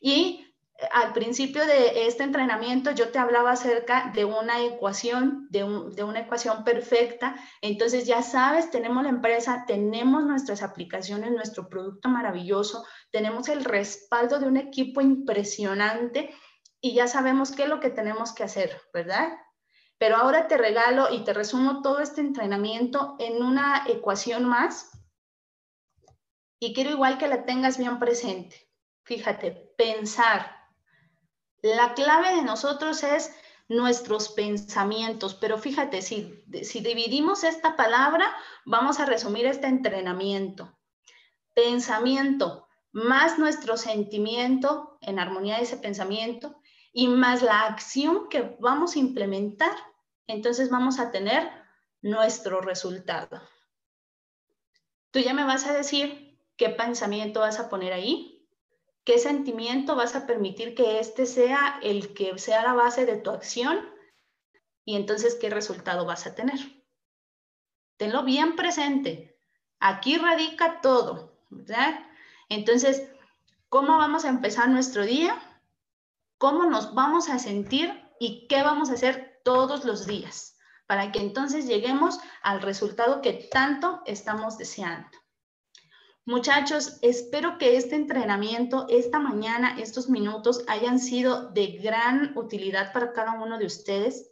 Y 0.00 0.44
eh, 0.76 0.88
al 0.92 1.12
principio 1.12 1.64
de 1.64 2.06
este 2.06 2.24
entrenamiento 2.24 2.90
yo 2.90 3.10
te 3.10 3.18
hablaba 3.18 3.52
acerca 3.52 4.10
de 4.14 4.24
una 4.24 4.62
ecuación, 4.64 5.46
de, 5.50 5.60
de, 5.94 6.02
una 6.02 6.20
ecuación 6.20 6.64
perfecta. 6.64 7.36
Entonces 7.62 8.06
ya 8.06 8.20
sabes, 8.22 8.70
tenemos 8.70 9.04
la 9.04 9.10
empresa, 9.10 9.64
tenemos 9.66 10.24
nuestras 10.24 10.62
aplicaciones, 10.62 11.30
nuestro 11.30 11.68
producto 11.68 12.08
maravilloso, 12.08 12.84
tenemos 13.10 13.48
el 13.48 13.64
respaldo 13.64 14.38
de 14.38 14.48
un 14.48 14.56
equipo 14.56 15.00
impresionante 15.00 16.34
y 16.84 16.92
ya 16.92 17.08
sabemos 17.08 17.50
qué 17.50 17.62
es 17.62 17.70
lo 17.70 17.80
que 17.80 17.88
tenemos 17.88 18.34
que 18.34 18.44
hacer, 18.44 18.78
¿verdad? 18.92 19.38
Pero 19.96 20.16
ahora 20.16 20.48
te 20.48 20.58
regalo 20.58 21.10
y 21.10 21.24
te 21.24 21.32
resumo 21.32 21.80
todo 21.80 22.00
este 22.00 22.20
entrenamiento 22.20 23.16
en 23.18 23.42
una 23.42 23.84
ecuación 23.88 24.44
más 24.44 24.90
y 26.60 26.74
quiero 26.74 26.90
igual 26.90 27.16
que 27.16 27.26
la 27.26 27.46
tengas 27.46 27.78
bien 27.78 27.98
presente. 27.98 28.70
Fíjate, 29.02 29.72
pensar. 29.78 30.54
La 31.62 31.94
clave 31.94 32.36
de 32.36 32.42
nosotros 32.42 33.02
es 33.02 33.34
nuestros 33.66 34.28
pensamientos, 34.28 35.34
pero 35.34 35.56
fíjate, 35.56 36.02
si, 36.02 36.44
si 36.64 36.80
dividimos 36.80 37.44
esta 37.44 37.76
palabra, 37.76 38.30
vamos 38.66 39.00
a 39.00 39.06
resumir 39.06 39.46
este 39.46 39.68
entrenamiento. 39.68 40.78
Pensamiento 41.54 42.68
más 42.92 43.38
nuestro 43.38 43.78
sentimiento 43.78 44.98
en 45.00 45.18
armonía 45.18 45.56
de 45.56 45.62
ese 45.62 45.78
pensamiento 45.78 46.60
y 46.96 47.08
más 47.08 47.42
la 47.42 47.62
acción 47.62 48.28
que 48.28 48.56
vamos 48.60 48.94
a 48.94 49.00
implementar, 49.00 49.76
entonces 50.28 50.70
vamos 50.70 51.00
a 51.00 51.10
tener 51.10 51.50
nuestro 52.00 52.60
resultado. 52.60 53.42
Tú 55.10 55.18
ya 55.18 55.34
me 55.34 55.44
vas 55.44 55.66
a 55.66 55.74
decir 55.74 56.38
qué 56.56 56.70
pensamiento 56.70 57.40
vas 57.40 57.58
a 57.58 57.68
poner 57.68 57.92
ahí, 57.92 58.48
qué 59.02 59.18
sentimiento 59.18 59.96
vas 59.96 60.14
a 60.14 60.24
permitir 60.24 60.76
que 60.76 61.00
este 61.00 61.26
sea 61.26 61.80
el 61.82 62.14
que 62.14 62.38
sea 62.38 62.62
la 62.62 62.74
base 62.74 63.06
de 63.06 63.16
tu 63.16 63.30
acción 63.30 63.80
y 64.84 64.94
entonces 64.94 65.34
qué 65.34 65.50
resultado 65.50 66.06
vas 66.06 66.28
a 66.28 66.36
tener. 66.36 66.58
Tenlo 67.96 68.22
bien 68.22 68.54
presente. 68.54 69.36
Aquí 69.80 70.16
radica 70.16 70.80
todo. 70.80 71.40
Entonces, 72.48 73.08
¿cómo 73.68 73.98
vamos 73.98 74.24
a 74.24 74.28
empezar 74.28 74.68
nuestro 74.68 75.04
día? 75.04 75.40
Cómo 76.44 76.66
nos 76.66 76.92
vamos 76.92 77.30
a 77.30 77.38
sentir 77.38 77.90
y 78.20 78.46
qué 78.48 78.62
vamos 78.62 78.90
a 78.90 78.92
hacer 78.92 79.40
todos 79.44 79.86
los 79.86 80.06
días 80.06 80.58
para 80.86 81.10
que 81.10 81.18
entonces 81.18 81.66
lleguemos 81.66 82.20
al 82.42 82.60
resultado 82.60 83.22
que 83.22 83.48
tanto 83.50 84.02
estamos 84.04 84.58
deseando. 84.58 85.08
Muchachos, 86.26 86.98
espero 87.00 87.56
que 87.56 87.78
este 87.78 87.96
entrenamiento, 87.96 88.84
esta 88.90 89.20
mañana, 89.20 89.80
estos 89.80 90.10
minutos 90.10 90.62
hayan 90.68 90.98
sido 90.98 91.48
de 91.52 91.78
gran 91.78 92.36
utilidad 92.36 92.92
para 92.92 93.14
cada 93.14 93.42
uno 93.42 93.56
de 93.56 93.64
ustedes. 93.64 94.30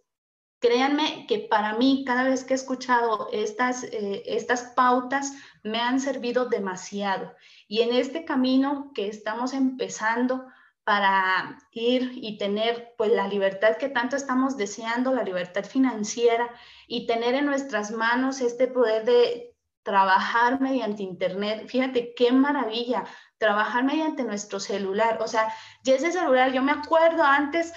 Créanme 0.58 1.24
que 1.26 1.38
para 1.38 1.78
mí, 1.78 2.04
cada 2.06 2.24
vez 2.24 2.44
que 2.44 2.52
he 2.52 2.56
escuchado 2.56 3.28
estas, 3.32 3.84
eh, 3.84 4.22
estas 4.26 4.64
pautas, 4.76 5.32
me 5.62 5.80
han 5.80 5.98
servido 5.98 6.44
demasiado. 6.44 7.32
Y 7.68 7.80
en 7.80 7.94
este 7.94 8.26
camino 8.26 8.92
que 8.94 9.08
estamos 9.08 9.54
empezando, 9.54 10.44
para 10.84 11.58
ir 11.70 12.10
y 12.14 12.38
tener 12.38 12.94
pues 12.98 13.12
la 13.12 13.28
libertad 13.28 13.76
que 13.76 13.88
tanto 13.88 14.16
estamos 14.16 14.56
deseando, 14.56 15.14
la 15.14 15.22
libertad 15.22 15.64
financiera 15.64 16.50
y 16.88 17.06
tener 17.06 17.34
en 17.34 17.46
nuestras 17.46 17.92
manos 17.92 18.40
este 18.40 18.66
poder 18.66 19.04
de 19.04 19.54
trabajar 19.82 20.60
mediante 20.60 21.02
internet. 21.02 21.66
Fíjate 21.68 22.14
qué 22.14 22.32
maravilla, 22.32 23.04
trabajar 23.38 23.84
mediante 23.84 24.24
nuestro 24.24 24.60
celular. 24.60 25.18
O 25.20 25.28
sea, 25.28 25.52
ya 25.84 25.94
ese 25.94 26.12
celular, 26.12 26.52
yo 26.52 26.62
me 26.62 26.72
acuerdo 26.72 27.22
antes 27.22 27.72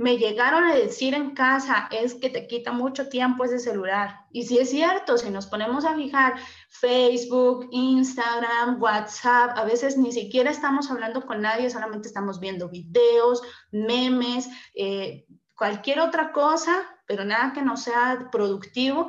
me 0.00 0.16
llegaron 0.16 0.64
a 0.64 0.74
decir 0.74 1.12
en 1.12 1.34
casa 1.34 1.86
es 1.90 2.14
que 2.14 2.30
te 2.30 2.46
quita 2.46 2.72
mucho 2.72 3.10
tiempo 3.10 3.44
ese 3.44 3.58
celular. 3.58 4.24
Y 4.32 4.44
si 4.44 4.56
es 4.56 4.70
cierto, 4.70 5.18
si 5.18 5.28
nos 5.28 5.46
ponemos 5.46 5.84
a 5.84 5.94
fijar 5.94 6.36
Facebook, 6.70 7.68
Instagram, 7.70 8.80
WhatsApp, 8.80 9.58
a 9.58 9.64
veces 9.64 9.98
ni 9.98 10.10
siquiera 10.10 10.50
estamos 10.50 10.90
hablando 10.90 11.26
con 11.26 11.42
nadie, 11.42 11.68
solamente 11.68 12.08
estamos 12.08 12.40
viendo 12.40 12.70
videos, 12.70 13.42
memes, 13.72 14.48
eh, 14.74 15.26
cualquier 15.54 16.00
otra 16.00 16.32
cosa, 16.32 16.80
pero 17.04 17.26
nada 17.26 17.52
que 17.52 17.60
no 17.60 17.76
sea 17.76 18.30
productivo. 18.32 19.08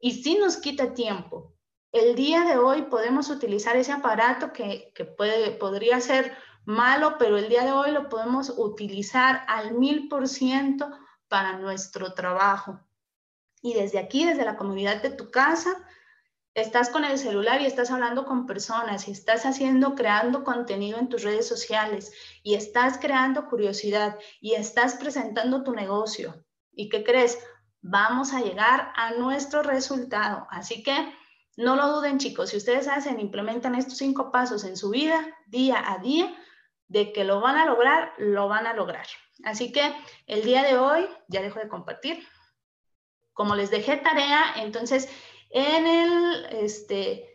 Y 0.00 0.24
sí 0.24 0.36
nos 0.36 0.56
quita 0.56 0.94
tiempo. 0.94 1.54
El 1.92 2.16
día 2.16 2.42
de 2.42 2.58
hoy 2.58 2.82
podemos 2.82 3.30
utilizar 3.30 3.76
ese 3.76 3.92
aparato 3.92 4.52
que, 4.52 4.90
que 4.96 5.04
puede, 5.04 5.52
podría 5.52 6.00
ser 6.00 6.36
malo, 6.64 7.16
pero 7.18 7.36
el 7.36 7.48
día 7.48 7.64
de 7.64 7.72
hoy 7.72 7.90
lo 7.90 8.08
podemos 8.08 8.52
utilizar 8.56 9.44
al 9.48 9.74
mil 9.74 10.08
por 10.08 10.28
ciento 10.28 10.90
para 11.28 11.58
nuestro 11.58 12.14
trabajo. 12.14 12.80
Y 13.62 13.74
desde 13.74 13.98
aquí, 13.98 14.24
desde 14.24 14.44
la 14.44 14.56
comunidad 14.56 15.02
de 15.02 15.10
tu 15.10 15.30
casa, 15.30 15.70
estás 16.54 16.90
con 16.90 17.04
el 17.04 17.18
celular 17.18 17.60
y 17.60 17.66
estás 17.66 17.90
hablando 17.90 18.24
con 18.24 18.46
personas 18.46 19.08
y 19.08 19.10
estás 19.10 19.44
haciendo, 19.44 19.94
creando 19.94 20.44
contenido 20.44 20.98
en 20.98 21.08
tus 21.08 21.22
redes 21.22 21.48
sociales 21.48 22.12
y 22.42 22.54
estás 22.54 22.98
creando 22.98 23.48
curiosidad 23.48 24.18
y 24.40 24.54
estás 24.54 24.94
presentando 24.94 25.64
tu 25.64 25.72
negocio. 25.72 26.44
¿Y 26.72 26.88
qué 26.88 27.02
crees? 27.04 27.38
Vamos 27.80 28.32
a 28.32 28.40
llegar 28.40 28.92
a 28.96 29.12
nuestro 29.12 29.62
resultado. 29.62 30.46
Así 30.50 30.82
que 30.82 30.94
no 31.56 31.76
lo 31.76 31.88
duden, 31.88 32.18
chicos. 32.18 32.50
Si 32.50 32.56
ustedes 32.56 32.88
hacen, 32.88 33.20
implementan 33.20 33.74
estos 33.74 33.98
cinco 33.98 34.32
pasos 34.32 34.64
en 34.64 34.76
su 34.76 34.90
vida, 34.90 35.26
día 35.46 35.82
a 35.92 35.98
día, 35.98 36.34
de 36.88 37.12
que 37.12 37.24
lo 37.24 37.40
van 37.40 37.56
a 37.56 37.66
lograr, 37.66 38.12
lo 38.18 38.48
van 38.48 38.66
a 38.66 38.74
lograr. 38.74 39.06
Así 39.44 39.72
que 39.72 39.94
el 40.26 40.42
día 40.42 40.62
de 40.62 40.78
hoy, 40.78 41.08
ya 41.28 41.42
dejo 41.42 41.58
de 41.60 41.68
compartir, 41.68 42.26
como 43.32 43.56
les 43.56 43.70
dejé 43.70 43.96
tarea, 43.96 44.54
entonces 44.56 45.08
en 45.50 45.86
el, 45.86 46.46
este, 46.52 47.28